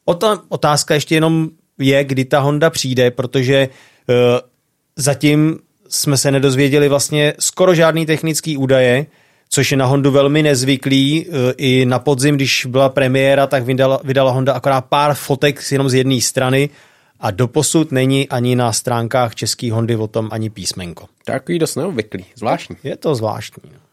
[0.06, 1.50] O ta otázka ještě jenom
[1.80, 3.70] je, kdy ta Honda přijde, protože
[4.08, 4.16] uh,
[4.96, 5.60] zatím
[5.90, 9.06] jsme se nedozvěděli vlastně skoro žádný technický údaje,
[9.50, 11.26] což je na Hondu velmi nezvyklý.
[11.26, 15.90] Uh, I na podzim, když byla premiéra, tak vydala, vydala Honda akorát pár fotek jenom
[15.90, 16.70] z jedné strany
[17.20, 21.06] a doposud není ani na stránkách český Hondy o tom ani písmenko.
[21.26, 22.76] Takový dost neobvyklý, zvláštní.
[22.84, 23.64] Je to zvláštní.
[23.74, 23.87] no.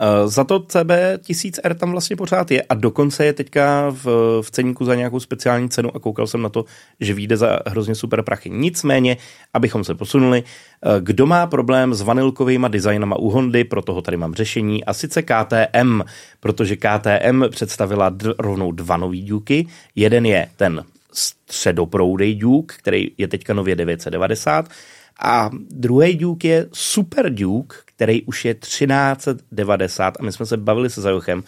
[0.00, 0.90] Uh, za to CB
[1.28, 4.06] 1000R tam vlastně pořád je a dokonce je teďka v,
[4.42, 6.64] v ceníku za nějakou speciální cenu a koukal jsem na to,
[7.00, 8.50] že vyjde za hrozně super prachy.
[8.50, 9.16] Nicméně,
[9.54, 14.16] abychom se posunuli, uh, kdo má problém s vanilkovými designama u Hondy, pro toho tady
[14.16, 16.00] mám řešení a sice KTM,
[16.40, 19.66] protože KTM představila d- rovnou dva nový Duky.
[19.96, 24.68] Jeden je ten středoproudej Duke, který je teďka nově 990
[25.22, 30.90] a druhý Duke je Super Duke, který už je 1390 a my jsme se bavili
[30.90, 31.42] se Zajochem,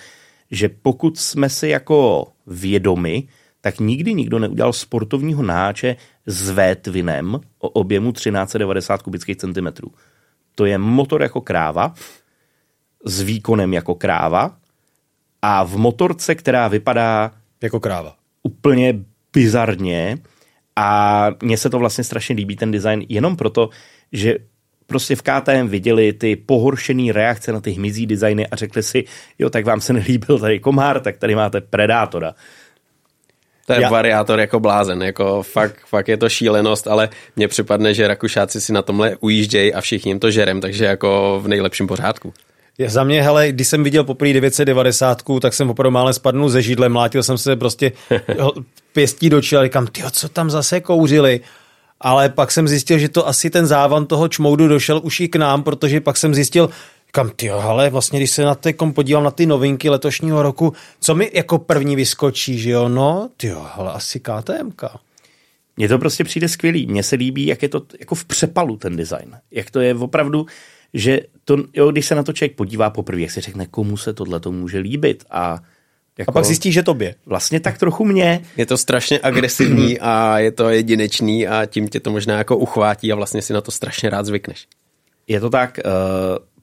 [0.51, 3.29] že pokud jsme si jako vědomi,
[3.61, 5.97] tak nikdy nikdo neudělal sportovního náče
[6.27, 9.93] s V-twinem o objemu 1390 kubických centimetrů.
[10.55, 11.95] To je motor jako kráva,
[13.05, 14.57] s výkonem jako kráva
[15.43, 17.31] a v motorce, která vypadá
[17.63, 18.17] Jako kráva.
[18.43, 20.19] úplně bizarně
[20.77, 23.71] a mně se to vlastně strašně líbí, ten design, jenom proto,
[24.13, 24.50] že
[24.91, 29.05] prostě v KTM viděli ty pohoršený reakce na ty hmyzí designy a řekli si,
[29.39, 32.35] jo, tak vám se nelíbil tady komár, tak tady máte Predátora.
[33.67, 37.95] To je Já- variátor jako blázen, jako fakt, fakt je to šílenost, ale mně připadne,
[37.95, 41.87] že Rakušáci si na tomhle ujíždějí a všichni jim to žerem, takže jako v nejlepším
[41.87, 42.33] pořádku.
[42.79, 46.63] Je za mě, hele, když jsem viděl poprvé 990, tak jsem opravdu málem spadnul ze
[46.63, 47.93] židle, mlátil jsem se prostě
[48.93, 51.41] pěstí do čela, říkám, tyjo, co tam zase kouřili?
[52.01, 55.37] Ale pak jsem zjistil, že to asi ten závan toho čmoudu došel už i k
[55.37, 56.71] nám, protože pak jsem zjistil,
[57.11, 61.15] kam ty ale vlastně, když se na tekom podívám na ty novinky letošního roku, co
[61.15, 65.01] mi jako první vyskočí, že jo, no, ty ale asi KTMka.
[65.77, 66.87] Mně to prostě přijde skvělý.
[66.87, 69.37] Mně se líbí, jak je to jako v přepalu ten design.
[69.51, 70.47] Jak to je opravdu,
[70.95, 74.13] že to, jo, když se na to člověk podívá poprvé, jak si řekne, komu se
[74.13, 75.25] tohle to může líbit.
[75.31, 75.59] A,
[76.21, 77.15] jako, A pak zjistí, že tobě.
[77.27, 78.41] Vlastně tak trochu mě.
[78.57, 83.13] Je to strašně agresivní a je to jedinečný a tím tě to možná jako uchvátí
[83.13, 84.67] a vlastně si na to strašně rád zvykneš.
[85.27, 85.93] Je to tak uh,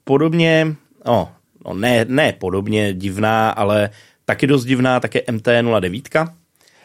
[0.04, 1.28] podobně, no,
[1.66, 3.90] no ne, ne podobně divná, ale
[4.24, 6.28] taky dost divná, také MT-09.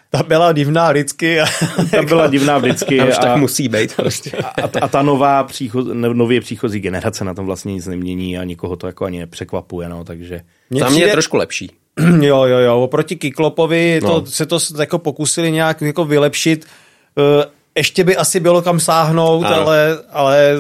[0.10, 1.40] Ta byla divná vždycky.
[1.40, 1.46] A
[1.92, 3.00] Ta byla divná vždycky.
[3.00, 4.32] A už a, tak musí být prostě.
[4.32, 8.44] a, a ta nová příchoz, ne- nově příchozí generace na tom vlastně nic nemění a
[8.44, 10.42] nikoho to jako ani nepřekvapuje, no, takže...
[10.80, 11.72] Za mě je trošku lepší.
[12.22, 14.26] Jo, jo, jo, oproti Kyklopovi to, No.
[14.26, 16.66] se to jako pokusili nějak jako vylepšit.
[17.18, 19.56] Eh, Ještě by asi bylo kam sáhnout, Ano.
[19.56, 20.56] ale, ale,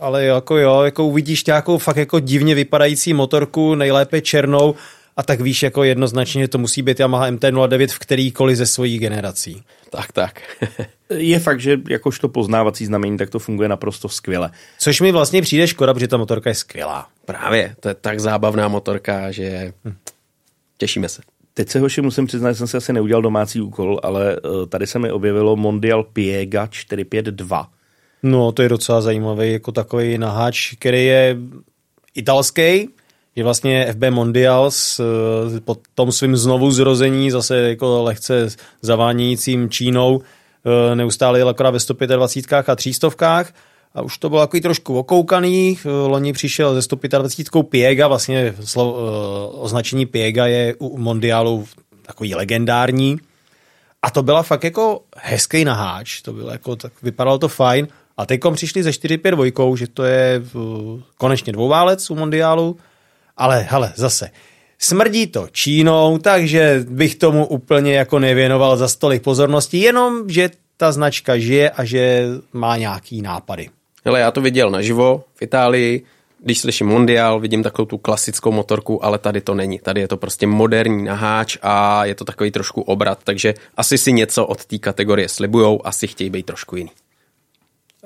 [0.00, 4.74] ale jako jo, jako uvidíš nějakou fakt jako divně vypadající motorku, nejlépe černou,
[5.16, 8.98] a tak víš jako jednoznačně, že to musí být Yamaha MT-09 v kterýkoliv ze svojí
[8.98, 9.62] generací.
[9.90, 10.40] Tak, tak.
[11.10, 14.50] Je fakt, že jakožto poznávací znamení, tak to funguje naprosto skvěle.
[14.78, 17.06] Což mi vlastně přijde škoda, protože ta motorka je skvělá.
[17.24, 19.72] Právě, to je tak zábavná motorka, že
[20.80, 21.22] těšíme se.
[21.54, 24.86] Teď se hoši musím přiznat, že jsem si asi neudělal domácí úkol, ale eh, tady
[24.86, 27.68] se mi objevilo Mondial Piega 452.
[28.22, 31.36] No, to je docela zajímavý, jako takový naháč, který je
[32.14, 32.88] italský,
[33.36, 38.48] je vlastně FB Mondial s, eh, po tom svým znovu zrození, zase jako lehce
[38.82, 43.44] zavánějícím Čínou, eh, neustále jel akorát ve 125 a 300 a
[44.02, 45.78] už to bylo takový trošku okoukaný.
[45.78, 51.66] Eh, Loni přišel ze 125 Piega, vlastně slo, eh, označení Piega je u Mondialu
[52.02, 53.18] takový legendární.
[54.02, 57.88] A to byla fakt jako hezký naháč, to bylo jako, tak vypadalo to fajn.
[58.16, 62.76] A teďkom přišli ze 4-5 že to je uh, konečně dvouválec u Mondiálu,
[63.36, 64.30] ale hele, zase,
[64.78, 70.92] smrdí to Čínou, takže bych tomu úplně jako nevěnoval za stolik pozornosti, jenom, že ta
[70.92, 73.68] značka žije a že má nějaký nápady.
[74.04, 76.04] Hele, já to viděl naživo v Itálii,
[76.42, 79.78] když slyším Mondial, vidím takovou tu klasickou motorku, ale tady to není.
[79.78, 84.12] Tady je to prostě moderní naháč a je to takový trošku obrat, takže asi si
[84.12, 86.90] něco od té kategorie slibujou, asi chtějí být trošku jiný.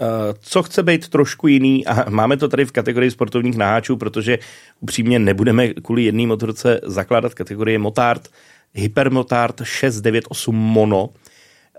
[0.01, 4.39] Eh, Co chce být trošku jiný, a máme to tady v kategorii sportovních naháčů, protože
[4.81, 8.29] upřímně nebudeme kvůli jedné motorce zakládat kategorie Motard,
[8.75, 11.09] Hypermotard 698 Mono.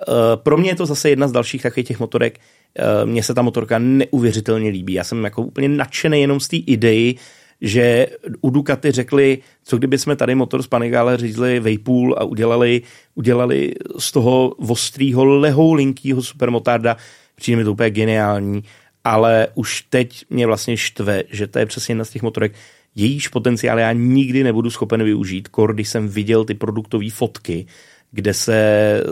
[0.02, 0.04] Eh,
[0.36, 2.40] Pro mě je to zase jedna z dalších takových těch motorek.
[2.80, 4.94] Eh, Mně se ta motorka neuvěřitelně líbí.
[4.94, 7.16] Já jsem jako úplně nadšený jenom z té idei,
[7.62, 8.08] že
[8.42, 12.82] u Ducati řekli, co kdyby jsme tady motor z Panigale řízli Vejpůl a udělali,
[13.16, 16.98] udělali z toho ostrýho, lehoulinkýho supermotarda.
[17.36, 18.64] Přijde mi to úplně geniální,
[19.04, 22.54] ale už teď mě vlastně štve, že to je přesně jedna z těch motorek,
[22.96, 27.66] jejíž potenciál já nikdy nebudu schopen využít, kor, když jsem viděl ty produktové fotky,
[28.12, 29.04] kde se eh,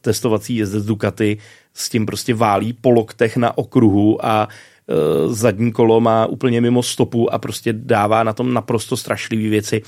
[0.00, 1.38] testovací jezdec Ducati
[1.78, 4.94] s tím prostě válí po loktech na okruhu a eh,
[5.28, 9.82] zadní kolo má úplně mimo stopu a prostě dává na tom naprosto strašlivé věci.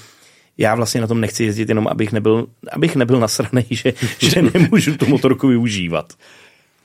[0.58, 4.96] Já vlastně na tom nechci jezdit jenom, abych nebyl, abych nebyl nasraný, že, že nemůžu
[4.96, 6.12] tu motorku využívat.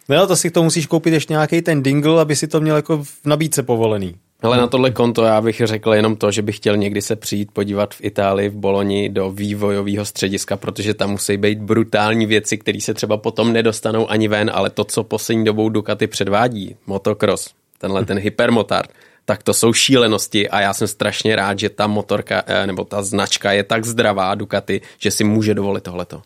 [0.10, 3.04] No to si to musíš koupit ještě nějaký ten dingle, aby si to měl jako
[3.04, 4.16] v nabídce povolený.
[4.42, 7.52] Ale na tohle konto já bych řekl jenom to, že bych chtěl někdy se přijít
[7.52, 12.82] podívat v Itálii, v Boloni do vývojového střediska, protože tam musí být brutální věci, které
[12.82, 18.06] se třeba potom nedostanou ani ven, ale to, co poslední dobou Ducati předvádí, motocross, tenhle
[18.06, 18.90] ten hypermotard,
[19.26, 23.04] tak to jsou šílenosti a já jsem strašně rád, že ta motorka eh, nebo ta
[23.04, 26.22] značka je tak zdravá Ducati, že si může dovolit tohleto.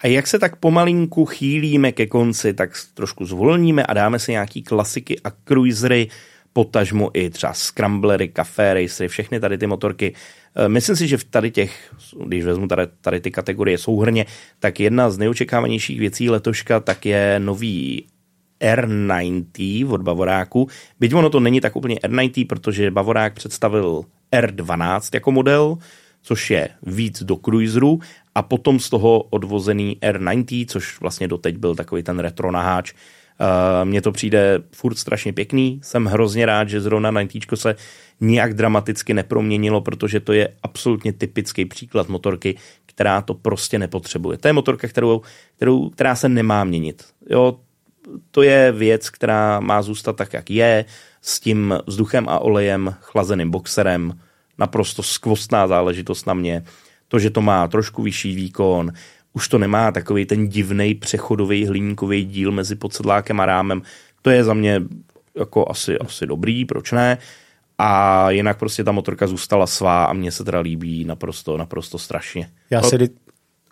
[0.00, 4.62] A jak se tak pomalinku chýlíme ke konci, tak trošku zvolníme a dáme si nějaký
[4.62, 6.08] klasiky a cruisery,
[6.54, 10.14] potažmo i třeba scramblery, café racery, všechny tady ty motorky.
[10.56, 11.94] E, myslím si, že v tady těch,
[12.26, 14.26] když vezmu tady, tady ty kategorie souhrně,
[14.58, 18.06] tak jedna z neočekávanějších věcí letoška tak je nový
[18.60, 20.68] R90 od Bavoráku.
[21.00, 25.76] Byť ono to není tak úplně R90, protože Bavorák představil R12 jako model,
[26.22, 27.98] což je víc do cruiseru
[28.34, 32.92] a potom z toho odvozený R90, což vlastně doteď byl takový ten retro naháč.
[33.40, 37.76] Uh, mně to přijde furt strašně pěkný, jsem hrozně rád, že zrovna 90 se
[38.20, 42.56] nijak dramaticky neproměnilo, protože to je absolutně typický příklad motorky,
[42.86, 44.38] která to prostě nepotřebuje.
[44.38, 45.22] To je motorka, kterou,
[45.56, 47.04] kterou, která se nemá měnit.
[47.30, 47.58] Jo,
[48.30, 50.84] to je věc, která má zůstat tak, jak je,
[51.22, 54.20] s tím vzduchem a olejem, chlazeným boxerem,
[54.58, 56.64] naprosto skvostná záležitost na mě.
[57.08, 58.92] To, že to má trošku vyšší výkon,
[59.34, 63.82] už to nemá takový ten divný přechodový hliníkový díl mezi podsedlákem a rámem.
[64.22, 64.82] To je za mě
[65.38, 67.18] jako asi, asi dobrý, proč ne?
[67.78, 72.48] A jinak prostě ta motorka zůstala svá a mně se teda líbí naprosto, naprosto strašně.
[72.70, 73.08] Já si,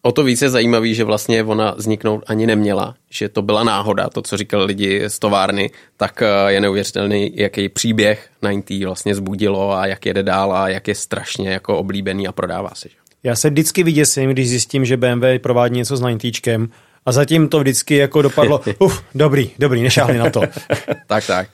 [0.04, 4.22] O to více zajímavý, že vlastně ona vzniknout ani neměla, že to byla náhoda, to,
[4.22, 9.86] co říkali lidi z továrny, tak eh, je neuvěřitelný, jaký příběh 90 vlastně zbudilo a
[9.86, 12.88] jak jede dál a jak je strašně jako oblíbený a prodává se.
[12.88, 13.01] Že?
[13.22, 16.70] Já se vždycky vyděsím, když zjistím, že BMW provádí něco s 90
[17.06, 20.40] a zatím to vždycky jako dopadlo, uf, dobrý, dobrý, nešáhli na to.
[21.06, 21.48] tak, tak.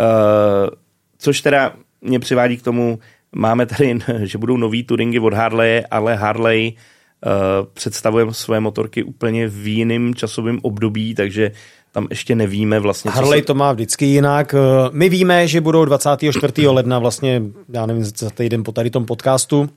[0.00, 0.06] Uh,
[1.18, 2.98] což teda mě přivádí k tomu,
[3.32, 6.74] máme tady, že budou nový Turingy od Harley, ale Harley
[7.26, 11.50] Eh, představujeme své motorky úplně v jiném časovém období, takže
[11.92, 13.10] tam ještě nevíme vlastně.
[13.10, 13.46] Harley se...
[13.46, 14.54] to má vždycky jinak.
[14.54, 16.68] Eh, my víme, že budou 24.
[16.68, 19.68] ledna vlastně, já nevím, za týden po tady tom podcastu.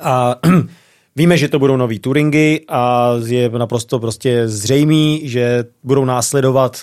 [0.00, 0.36] A
[1.16, 6.76] víme, že to budou nový Turingy a je naprosto prostě zřejmý, že budou následovat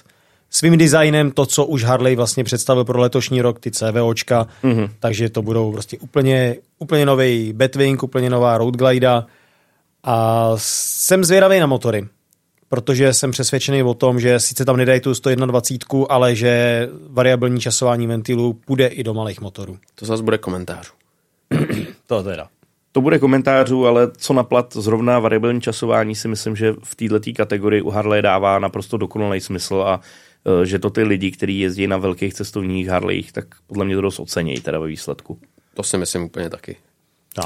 [0.49, 4.89] svým designem to, co už Harley vlastně představil pro letošní rok, ty CVOčka, mm-hmm.
[4.99, 9.25] takže to budou prostě úplně, úplně nový Batwing, úplně nová Road Glida,
[10.03, 12.07] a jsem zvědavý na motory,
[12.69, 18.07] protože jsem přesvědčený o tom, že sice tam nedají tu 121, ale že variabilní časování
[18.07, 19.77] ventilů půjde i do malých motorů.
[19.95, 20.93] To zase bude komentářů.
[22.07, 22.47] to teda.
[22.91, 27.81] To bude komentářů, ale co naplat zrovna variabilní časování si myslím, že v této kategorii
[27.81, 30.01] u Harley dává naprosto dokonalý smysl a
[30.61, 34.01] e, že to ty lidi, kteří jezdí na velkých cestovních Harleyích, tak podle mě to
[34.01, 35.39] dost ocenějí teda ve výsledku.
[35.73, 36.75] To si myslím úplně taky.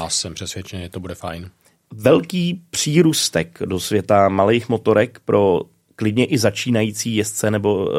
[0.00, 1.50] Já jsem přesvědčený, že to bude fajn
[1.92, 5.60] velký přírůstek do světa malých motorek pro
[5.96, 7.92] klidně i začínající jezdce nebo uh,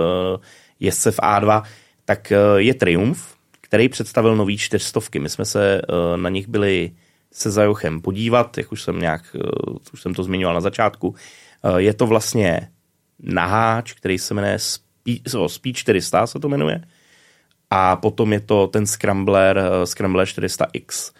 [0.80, 1.64] jezdce v A2,
[2.06, 3.20] tak uh, je Triumph,
[3.62, 5.20] který představil nový čtyřstovky.
[5.20, 6.92] My jsme se uh, na nich byli
[7.34, 11.08] se Zajochem podívat, jak už jsem nějak, uh, už jsem to zmiňoval na začátku.
[11.08, 12.70] Uh, je to vlastně
[13.20, 16.84] naháč, který se jmenuje Speed, Speed 400 se to jmenuje.
[17.70, 21.14] A potom je to ten Scrambler, uh, Scrambler 400X.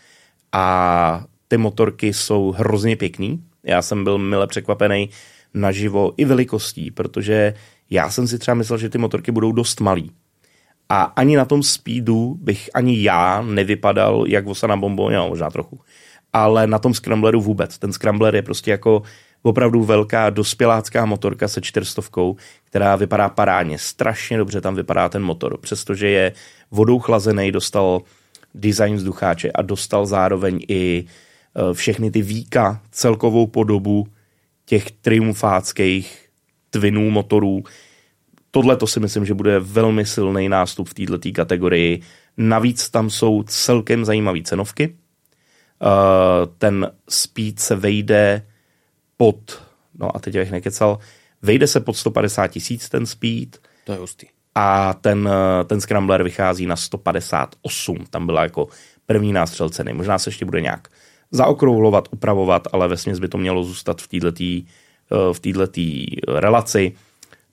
[0.52, 3.44] A ty motorky jsou hrozně pěkný.
[3.64, 5.10] Já jsem byl mile překvapený
[5.54, 7.54] naživo i velikostí, protože
[7.90, 10.12] já jsem si třeba myslel, že ty motorky budou dost malý.
[10.90, 15.50] A ani na tom speedu bych ani já nevypadal jak vosa na bombo, no, možná
[15.50, 15.80] trochu.
[16.34, 17.78] Ale na tom scrambleru vůbec.
[17.78, 19.02] Ten scrambler je prostě jako
[19.42, 23.78] opravdu velká dospělácká motorka se čtyřstovkou, která vypadá parádně.
[23.78, 26.34] Strašně dobře tam vypadá ten motor, přestože je
[26.72, 28.02] vodou chlazený, dostal
[28.54, 31.06] design vzducháče a dostal zároveň i
[31.56, 34.08] Eh, všechny ty víka, celkovou podobu
[34.66, 36.30] těch triumfáckých
[36.70, 37.64] twinů motorů.
[38.56, 42.02] Tohle to si myslím, že bude velmi silný nástup v této kategorii.
[42.38, 44.96] Navíc tam jsou celkem zajímavé cenovky.
[45.82, 48.46] Eh, ten speed se vejde
[49.18, 49.64] pod,
[50.00, 51.00] no a teď bych nekecal,
[51.42, 53.58] vejde se pod 150 tisíc ten speed.
[53.84, 54.28] To je hustý.
[54.56, 58.06] A ten, eh, ten scrambler vychází na 158.
[58.10, 58.68] Tam byla jako
[59.06, 59.94] první nástřel ceny.
[59.94, 60.88] Možná se ještě bude nějak
[61.32, 64.32] zaokrouhlovat, upravovat, ale ve by to mělo zůstat v této
[65.34, 65.68] v této
[66.28, 66.94] relaci.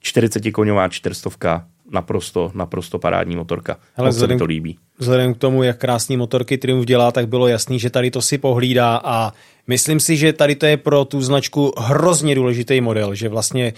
[0.00, 3.76] 40 koňová čtyřstovka, naprosto, naprosto parádní motorka.
[3.96, 4.78] Ale vzhledem, to líbí.
[4.98, 8.38] Vzhledem k tomu, jak krásný motorky Triumph dělá, tak bylo jasný, že tady to si
[8.38, 9.32] pohlídá a
[9.66, 13.72] myslím si, že tady to je pro tu značku hrozně důležitý model, že vlastně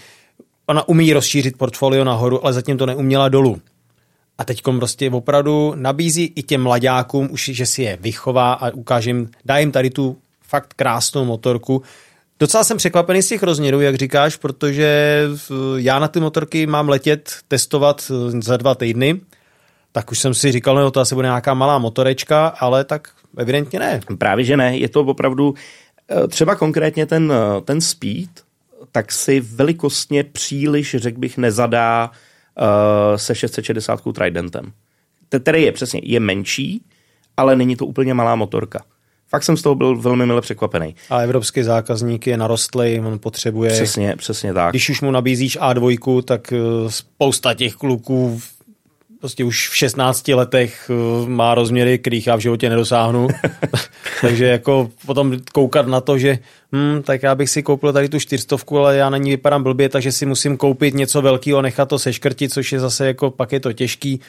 [0.65, 3.61] ona umí rozšířit portfolio nahoru, ale zatím to neuměla dolů.
[4.37, 9.09] A teď prostě opravdu nabízí i těm mladákům, už, že si je vychová a ukáže
[9.09, 11.83] jim, dá jim tady tu fakt krásnou motorku.
[12.43, 15.21] Docela jsem překvapený z těch rozměrů, jak říkáš, protože
[15.75, 19.21] já na ty motorky mám letět, testovat za dva týdny,
[19.91, 23.79] tak už jsem si říkal, no to asi bude nějaká malá motorečka, ale tak evidentně
[23.79, 23.99] ne.
[24.17, 25.53] Právě, že ne, je to opravdu
[26.09, 28.29] eh, třeba konkrétně ten, eh, ten speed,
[28.91, 32.11] tak si velikostně příliš, řekl bych, nezadá
[33.15, 34.71] se 660 Tridentem.
[35.41, 36.85] Který je přesně, je menší,
[37.37, 38.83] ale není to úplně malá motorka.
[39.35, 40.95] Fakt jsem z toho byl velmi mile překvapený.
[41.09, 43.71] A evropský zákazník je narostlý, on potřebuje...
[43.71, 44.71] Přesně, přesně tak.
[44.71, 46.57] Když už mu nabízíš A2, tak eh,
[46.87, 48.41] spousta těch kluků
[49.19, 53.27] prostě už v 16 letech eh, má rozměry, kterých já v životě nedosáhnu.
[54.21, 56.39] Takže jako potom koukat na to, že
[56.71, 59.89] hm, tak já bych si koupil tady tu čtyřstovku, ale já na ní vypadám blbě,
[59.89, 63.59] takže si musím koupit něco velkého, nechat to seškrtit, což je zase jako pak je
[63.59, 64.19] to těžký.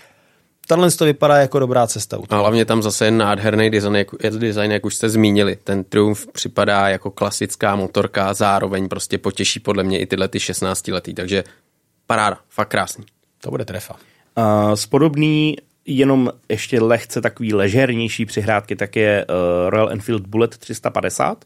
[0.66, 2.18] Tahle to vypadá jako dobrá cesta.
[2.30, 5.56] A hlavně tam zase je nádherný design, jak, design, jak už jste zmínili.
[5.64, 10.88] Ten Triumph připadá jako klasická motorka, zároveň prostě potěší podle mě i tyhle ty 16
[10.88, 11.44] letý, takže
[12.06, 13.04] paráda, fakt krásný.
[13.40, 13.94] To bude trefa.
[13.94, 15.56] Uh, spodobný
[15.86, 21.44] jenom ještě lehce takový ležernější přihrádky, tak je uh, Royal Enfield Bullet 350,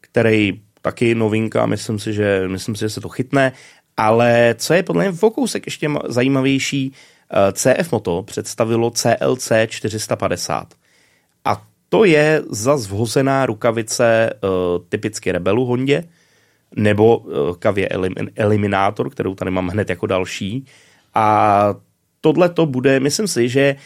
[0.00, 3.52] který taky novinka, myslím si, že, myslím si, že se to chytne,
[3.96, 6.96] ale co je podle mě v kousek ještě zajímavější, uh,
[7.52, 10.74] CF Moto představilo CLC 450.
[11.44, 14.50] A to je zas vhozená rukavice uh,
[14.88, 16.04] typicky Rebelu Hondě,
[16.76, 20.66] nebo uh, kavě Elim, Eliminator, kterou tady mám hned jako další.
[21.14, 21.74] A
[22.22, 23.76] tohle to bude, myslím si, že eh,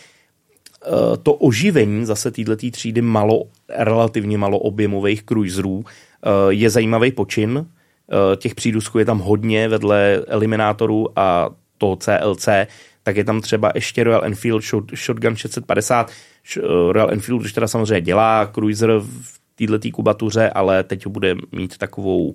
[1.23, 7.67] to oživení zase této třídy malo, relativně malo objemových cruiserů eh, je zajímavý počin.
[7.67, 12.49] Eh, těch přídusků je tam hodně vedle eliminátorů a toho CLC,
[13.07, 16.11] tak je tam třeba ještě Royal Enfield Shotgun 650.
[16.91, 22.35] Royal Enfield už teda samozřejmě dělá cruiser v této kubatuře, ale teď bude mít takovou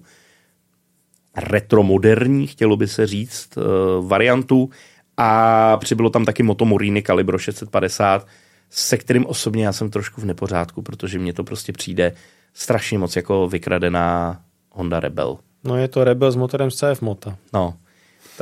[1.38, 3.58] retromoderní, chtělo by se říct,
[4.02, 4.70] variantu,
[5.18, 8.28] a přibylo tam taky Motomorini Calibro 650,
[8.70, 12.14] se kterým osobně já jsem trošku v nepořádku, protože mně to prostě přijde
[12.54, 15.38] strašně moc jako vykradená Honda Rebel.
[15.64, 17.38] No je to Rebel s motorem z CF Mota.
[17.54, 17.74] No,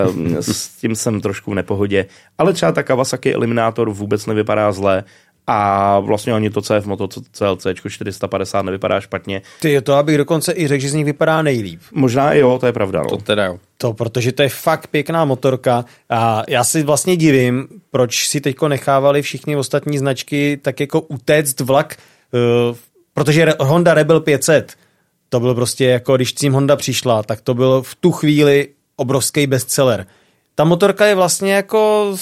[0.06, 2.06] to, s tím jsem trošku v nepohodě.
[2.38, 5.04] Ale třeba ta Kawasaki Eliminator vůbec nevypadá zle
[5.52, 9.42] a vlastně ani to CF Moto CLC 450 nevypadá špatně.
[9.62, 11.80] Ty, to abych dokonce i řekl, že z nich vypadá nejlíp.
[11.92, 13.02] Možná jo, to je pravda.
[13.02, 13.10] No.
[13.10, 13.60] To teda jo.
[13.78, 18.68] To, protože to je fakt pěkná motorka a já si vlastně divím, proč si teďko
[18.68, 21.98] nechávali všichni ostatní značky tak jako utéct vlak,
[22.70, 22.76] uh,
[23.14, 24.74] protože Honda Rebel 500,
[25.30, 28.68] to bylo prostě jako, když tím Honda přišla, tak to byl v tu chvíli
[29.00, 30.08] obrovský bestseller.
[30.56, 32.16] Ta motorka je vlastně jako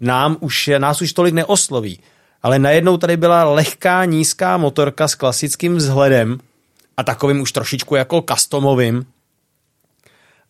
[0.00, 2.00] nám už, nás už tolik neosloví
[2.46, 6.38] ale najednou tady byla lehká nízká motorka s klasickým vzhledem
[6.96, 9.06] a takovým už trošičku jako customovým.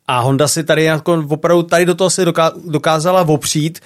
[0.07, 2.25] A Honda si tady jako opravdu tady do toho se
[2.65, 3.81] dokázala opřít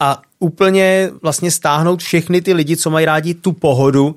[0.00, 4.16] a úplně vlastně stáhnout všechny ty lidi, co mají rádi tu pohodu,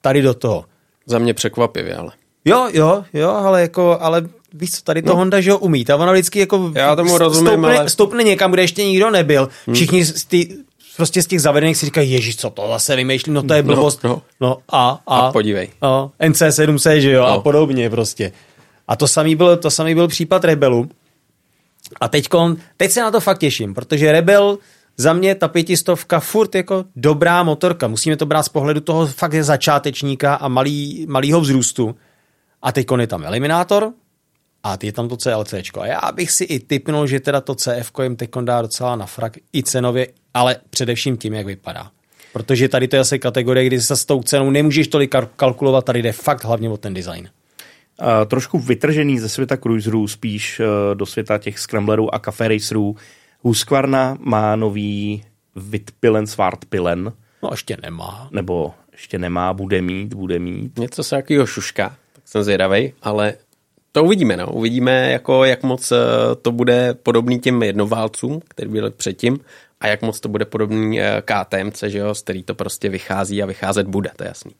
[0.00, 0.64] tady do toho.
[1.06, 2.12] Za mě překvapivě, ale.
[2.44, 5.16] Jo, jo, jo, ale jako, ale víš co, tady to no.
[5.16, 5.84] Honda, že ho umí.
[5.84, 7.88] Ta ona vždycky jako Já tomu rozumím, stoupne, ale...
[7.88, 9.48] stoupne někam, kde ještě nikdo nebyl.
[9.66, 9.74] Hmm.
[9.74, 10.56] Všichni ty
[10.96, 13.66] prostě z těch zavedených si říkají, ježiš, co to zase vymýšlí, no to je no,
[13.66, 14.04] blbost.
[14.04, 14.22] No, no.
[14.40, 15.68] no a, a, a, podívej.
[15.82, 17.26] No, NC7C, že jo, no.
[17.26, 18.32] a podobně prostě.
[18.88, 20.88] A to samý byl, to samý byl případ Rebelu.
[22.00, 24.58] A teďkon, teď se na to fakt těším, protože Rebel
[24.96, 27.88] za mě ta pětistovka furt jako dobrá motorka.
[27.88, 31.96] Musíme to brát z pohledu toho fakt začátečníka a malý, malýho vzrůstu.
[32.62, 33.92] A teď je tam eliminátor,
[34.64, 35.54] a je tam to CLC.
[35.80, 39.06] A já bych si i typnul, že teda to CF jim teď dá docela na
[39.06, 41.90] frak i cenově, ale především tím, jak vypadá.
[42.32, 46.02] Protože tady to je asi kategorie, kdy se s tou cenou nemůžeš tolik kalkulovat, tady
[46.02, 47.28] jde fakt hlavně o ten design.
[48.02, 52.96] Uh, trošku vytržený ze světa cruiserů, spíš uh, do světa těch scramblerů a cafe racerů.
[53.40, 55.24] Husqvarna má nový
[55.56, 57.12] Vitpilen Svartpilen.
[57.42, 58.28] No ještě nemá.
[58.30, 60.78] Nebo ještě nemá, bude mít, bude mít.
[60.78, 63.34] Něco se jakýho šuška, tak jsem zvědavej, ale
[63.92, 64.52] to uvidíme, no.
[64.52, 65.96] Uvidíme, jako, jak moc eh,
[66.42, 69.38] to bude podobný těm jednoválcům, který byli předtím,
[69.80, 73.42] a jak moc to bude podobný eh, KTMC, že jo, z který to prostě vychází
[73.42, 74.52] a vycházet bude, to je jasný.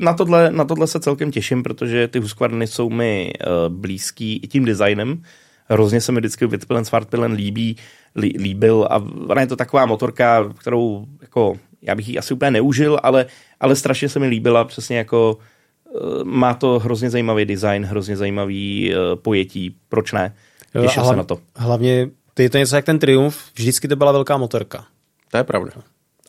[0.00, 4.48] Na tohle, na tohle se celkem těším, protože ty Husqvarny jsou mi uh, blízký i
[4.48, 5.22] tím designem.
[5.68, 7.76] Hrozně se mi vždycky Whitpilen Svartpilen líbí,
[8.16, 8.96] lí, líbil a
[9.28, 13.26] ona je to taková motorka, kterou jako, já bych ji asi úplně neužil, ale,
[13.60, 15.42] ale strašně se mi líbila přesně jako uh,
[16.24, 20.34] má to hrozně zajímavý design, hrozně zajímavý uh, pojetí, proč ne?
[20.82, 21.38] Těším se na to.
[21.56, 24.84] Hlavně to je to něco jak ten Triumph, vždycky to byla velká motorka.
[25.30, 25.72] To je pravda.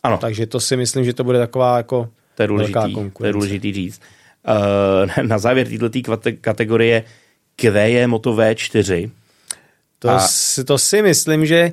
[0.02, 0.18] Ano.
[0.18, 3.72] Takže to si myslím, že to bude taková jako to je důležitý, to je důležitý
[3.72, 4.00] říct.
[4.48, 7.04] Uh, na závěr této kategorie
[7.56, 9.10] QE Moto V4.
[9.98, 10.18] To, a...
[10.18, 11.72] si, to si myslím, že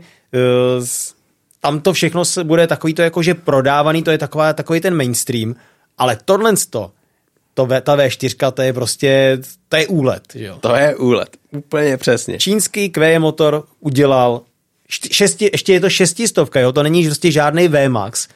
[0.79, 0.85] uh,
[1.59, 4.97] tam to všechno se bude takový to jako, že prodávaný, to je taková, takový ten
[4.97, 5.55] mainstream,
[5.97, 6.91] ale tohle to,
[7.59, 9.37] to v, ta V4, to je prostě,
[9.69, 10.23] to je úlet.
[10.35, 10.57] Jo.
[10.59, 12.37] To je úlet, úplně přesně.
[12.37, 14.41] Čínský QE motor udělal,
[15.11, 18.27] šesti, ještě je to šestistovka, jo, to není prostě žádný VMAX,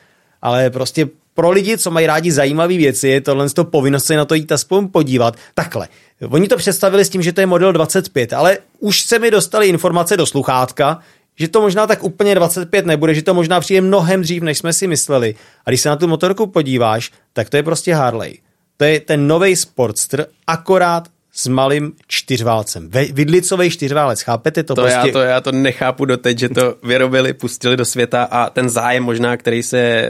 [0.41, 4.25] ale prostě pro lidi, co mají rádi zajímavé věci, je tohle to povinnost se na
[4.25, 5.35] to jít aspoň podívat.
[5.53, 5.87] Takhle,
[6.29, 9.67] oni to představili s tím, že to je model 25, ale už se mi dostali
[9.67, 10.99] informace do sluchátka,
[11.35, 14.73] že to možná tak úplně 25 nebude, že to možná přijde mnohem dřív, než jsme
[14.73, 15.35] si mysleli.
[15.65, 18.37] A když se na tu motorku podíváš, tak to je prostě Harley.
[18.83, 22.89] To je ten nový Sportster, akorát s malým čtyřválcem.
[22.89, 24.75] Vidlicový čtyřválec, chápete to?
[24.75, 25.07] To, prostě...
[25.07, 29.03] já, to já to nechápu doteď, že to vyrobili, pustili do světa a ten zájem
[29.03, 30.07] možná, který se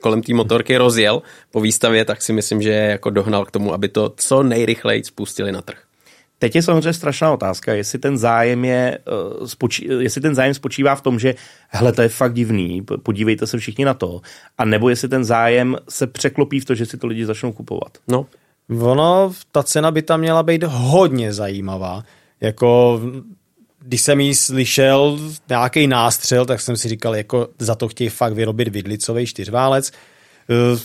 [0.00, 3.88] kolem té motorky rozjel po výstavě, tak si myslím, že jako dohnal k tomu, aby
[3.88, 5.78] to co nejrychleji spustili na trh.
[6.38, 10.94] Teď je samozřejmě strašná otázka, jestli ten zájem je, eh, spočí, jestli ten zájem spočívá
[10.94, 11.34] v tom, že
[11.68, 14.20] hele, to je fakt divný, podívejte se všichni na to,
[14.58, 17.98] a nebo jestli ten zájem se překlopí v to, že si to lidi začnou kupovat.
[18.08, 18.26] No,
[18.80, 22.02] ono, ta cena by tam měla být hodně zajímavá.
[22.40, 23.00] Jako
[23.82, 25.18] když jsem jí slyšel
[25.48, 29.92] nějaký nástřel, tak jsem si říkal, jako za to chtějí fakt vyrobit vidlicový čtyřválec.
[30.50, 30.80] Eh,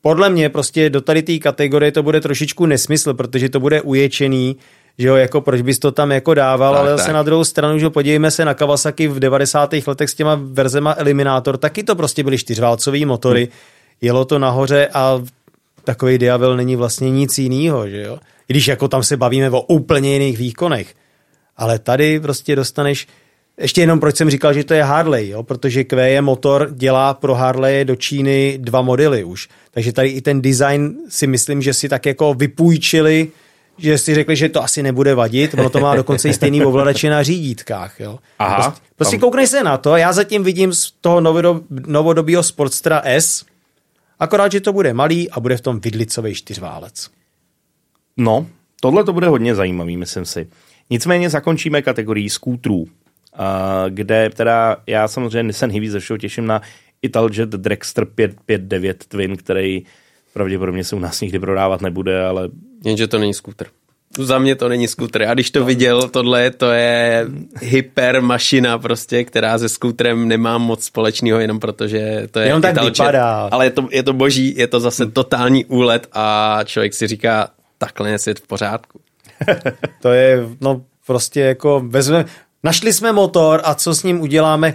[0.00, 4.56] podle mě prostě do tady té kategorie to bude trošičku nesmysl, protože to bude uječený,
[4.98, 7.78] že jo, jako proč bys to tam jako dával, tak, ale zase na druhou stranu,
[7.78, 9.74] že podívejme se na Kawasaki v 90.
[9.86, 13.52] letech s těma verzema Eliminator, taky to prostě byly čtyřválcové motory, hmm.
[14.00, 15.22] jelo to nahoře a
[15.84, 18.18] takový Diavel není vlastně nic jiného, že jo.
[18.48, 20.94] I když jako tam se bavíme o úplně jiných výkonech
[21.56, 23.06] ale tady prostě dostaneš
[23.60, 25.42] ještě jenom proč jsem říkal, že to je Harley, jo?
[25.42, 29.48] protože QE motor dělá pro Harley do Číny dva modely už.
[29.70, 33.28] Takže tady i ten design si myslím, že si tak jako vypůjčili,
[33.78, 37.10] že si řekli, že to asi nebude vadit, ono to má dokonce i stejný ovladače
[37.10, 38.00] na řídítkách.
[38.00, 38.18] Jo?
[38.38, 43.02] Aha, prostě, prostě kouknej se na to, já zatím vidím z toho novodob, novodobího Sportstra
[43.04, 43.44] S,
[44.18, 47.10] akorát, že to bude malý a bude v tom vidlicový čtyřválec.
[48.16, 48.46] No,
[48.80, 50.48] tohle to bude hodně zajímavý, myslím si.
[50.90, 52.88] Nicméně zakončíme kategorii skútrů,
[53.88, 56.62] kde teda já samozřejmě se nejvíc ze všeho těším na
[57.02, 59.82] Italjet Dragster 559 Twin, který
[60.32, 62.48] pravděpodobně se u nás nikdy prodávat nebude, ale...
[62.84, 63.66] Jenže to není skútr.
[64.18, 65.22] Za mě to není skútr.
[65.22, 65.66] A když to no.
[65.66, 67.26] viděl, tohle to je
[67.60, 72.84] hyper mašina prostě, která se skútrem nemá moc společného, jenom protože to je Jenom tak
[72.84, 73.48] vypadá.
[73.52, 77.48] Ale je to, je to boží, je to zase totální úlet a člověk si říká,
[77.78, 79.00] takhle je svět v pořádku.
[80.02, 82.24] to je, no prostě jako vezme,
[82.62, 84.74] našli jsme motor a co s ním uděláme,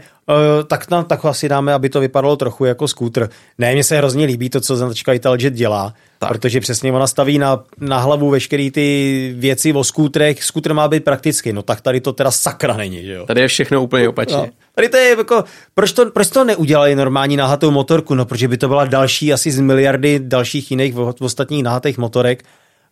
[0.67, 3.29] tak, tam, tak asi dáme, aby to vypadalo trochu jako skútr.
[3.57, 6.29] Ne, mně se hrozně líbí to, co značka Italjet dělá, tak.
[6.29, 10.43] protože přesně ona staví na, na hlavu veškeré ty věci o skútrech.
[10.43, 13.25] Skútr má být prakticky, no tak tady to teda sakra není, že jo.
[13.25, 14.37] Tady je všechno úplně opačně.
[14.37, 14.47] No.
[14.75, 15.43] Tady to je jako,
[15.75, 18.15] proč to, proč to neudělali normální nahatou motorku?
[18.15, 21.97] No, protože by to byla další asi z miliardy dalších jiných v, v ostatních nahatých
[21.97, 22.43] motorek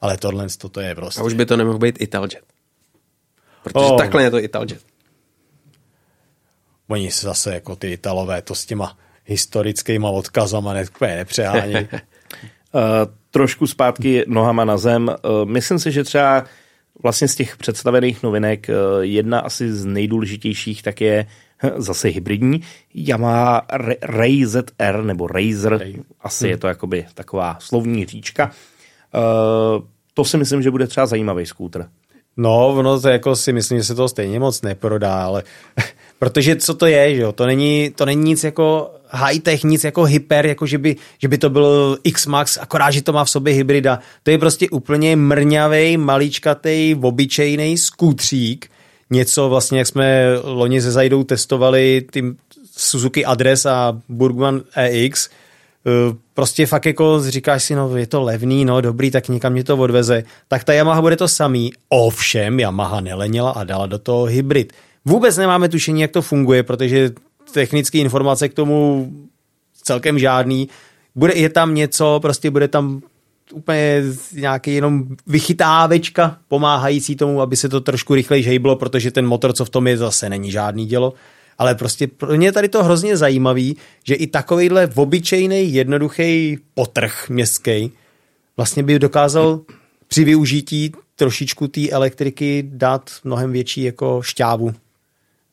[0.02, 1.22] ale tohle to je prostě.
[1.22, 2.44] A už by to nemohl být Italjet.
[3.64, 3.98] Protože oh.
[3.98, 4.95] takhle je to Italjet.
[6.88, 11.76] Oni se zase jako ty Italové to s těma historickýma odkazama nepřehání.
[11.76, 11.90] uh,
[13.32, 15.08] trošku zpátky nohama na zem.
[15.08, 16.46] Uh, myslím si, že třeba
[17.04, 21.28] vlastně z těch představených novinek uh, jedna asi z nejdůležitějších tak je
[21.78, 22.62] zase hybridní
[22.94, 23.62] Yamaha
[24.01, 25.96] Ray ZR nebo Razer, Ray.
[26.22, 26.51] asi hmm.
[26.51, 28.51] je to jakoby taková slovní říčka.
[29.16, 29.84] Uh,
[30.14, 31.86] to si myslím, že bude třeba zajímavý skútr.
[32.38, 35.43] No, ono to jako si myslím, že se to stejně moc neprodá, ale
[36.20, 37.32] protože co to je, že jo?
[37.32, 41.37] To není, to není nic jako high-tech, nic jako hyper, jako že by, že by
[41.37, 44.00] to byl X-Max, akorát, že to má v sobě hybrida.
[44.24, 48.67] To je prostě úplně mrňavej, maličkatej, obyčejný skútřík.
[49.09, 52.37] Něco vlastně, jak jsme loni ze Zajdou testovali tím
[52.78, 55.29] Suzuki Adres a Burgman EX,
[55.87, 59.63] Eh, prostě fakt jako říkáš si, no je to levný, no dobrý, tak někam mě
[59.63, 61.74] to odveze, tak ta Yamaha bude to samý.
[61.89, 64.74] Ovšem, Yamaha nelenila a dala do toho hybrid.
[65.06, 67.12] Vůbec nemáme tušení, jak to funguje, protože
[67.54, 69.12] technické informace k tomu
[69.84, 70.70] celkem žádný.
[71.16, 73.02] bude, je tam něco, prostě bude tam
[73.54, 74.04] úplně
[74.34, 79.66] nějaký jenom vychytávečka pomáhající tomu, aby se to trošku rychleji hejblo, protože ten motor, co
[79.66, 81.14] v tom je, zase není žádný dělo.
[81.58, 87.30] Ale prostě pro mě je tady to hrozně zajímavý, že i takovýhle obyčejný, jednoduchý potrh
[87.30, 87.92] městský
[88.58, 89.62] vlastně by dokázal
[90.08, 94.74] při využití trošičku té elektriky dát mnohem větší jako šťávu,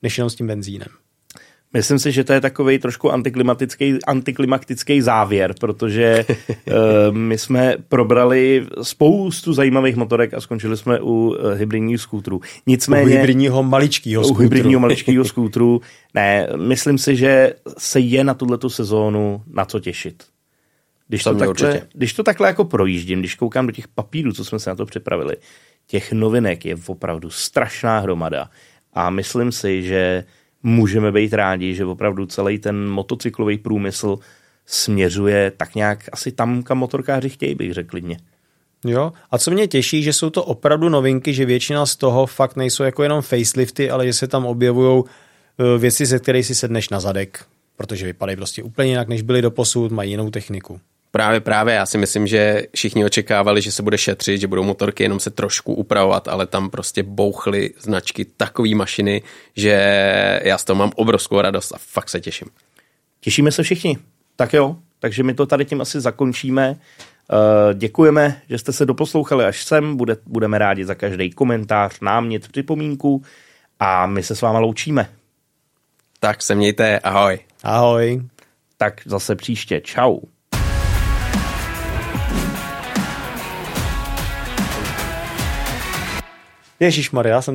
[0.03, 0.89] než jenom s tím benzínem.
[1.75, 6.75] Myslím si, že to je takový trošku antiklimatický, antiklimatický závěr, protože uh,
[7.17, 12.41] my jsme probrali spoustu zajímavých motorek a skončili jsme u uh, hybridních skútrů.
[12.67, 14.39] Nicméně, u hybridního maličkého skútru.
[14.39, 15.81] U hybridního maličkého skútru.
[16.15, 20.23] Ne, myslím si, že se je na tuto sezónu na co těšit.
[21.09, 24.59] Když to, takhle, když to takhle jako projíždím, když koukám do těch papírů, co jsme
[24.59, 25.37] se na to připravili,
[25.87, 28.51] těch novinek je opravdu strašná hromada.
[28.93, 30.25] A myslím si, že
[30.63, 34.19] můžeme být rádi, že opravdu celý ten motocyklový průmysl
[34.67, 38.19] směřuje tak nějak asi tam, kam motorkáři chtějí, bych řekl klidně.
[38.85, 42.57] Jo, a co mě těší, že jsou to opravdu novinky, že většina z toho fakt
[42.57, 46.89] nejsou jako jenom facelifty, ale že se tam objevují e, věci, ze kterých si sedneš
[46.89, 47.45] na zadek,
[47.77, 50.81] protože vypadají prostě úplně jinak, než byly do posud, mají jinou techniku.
[51.15, 51.75] Právě, právě.
[51.75, 55.31] Já si myslím, že všichni očekávali, že se bude šetřit, že budou motorky jenom se
[55.31, 59.23] trošku upravovat, ale tam prostě bouchly značky takové mašiny,
[59.57, 59.71] že
[60.45, 62.49] já z toho mám obrovskou radost a fakt se těším.
[63.21, 63.99] Těšíme se všichni.
[64.37, 66.71] Tak jo, takže my to tady tím asi zakončíme.
[67.33, 69.97] Uh, děkujeme, že jste se doposlouchali až sem.
[69.97, 73.23] Bude, budeme rádi za každý komentář, námět, připomínku
[73.81, 75.09] a my se s váma loučíme.
[76.21, 77.39] Tak se mějte, ahoj.
[77.63, 78.23] Ahoj.
[78.77, 80.19] Tak zase příště, čau.
[86.83, 87.51] Ježíš Maria, jsem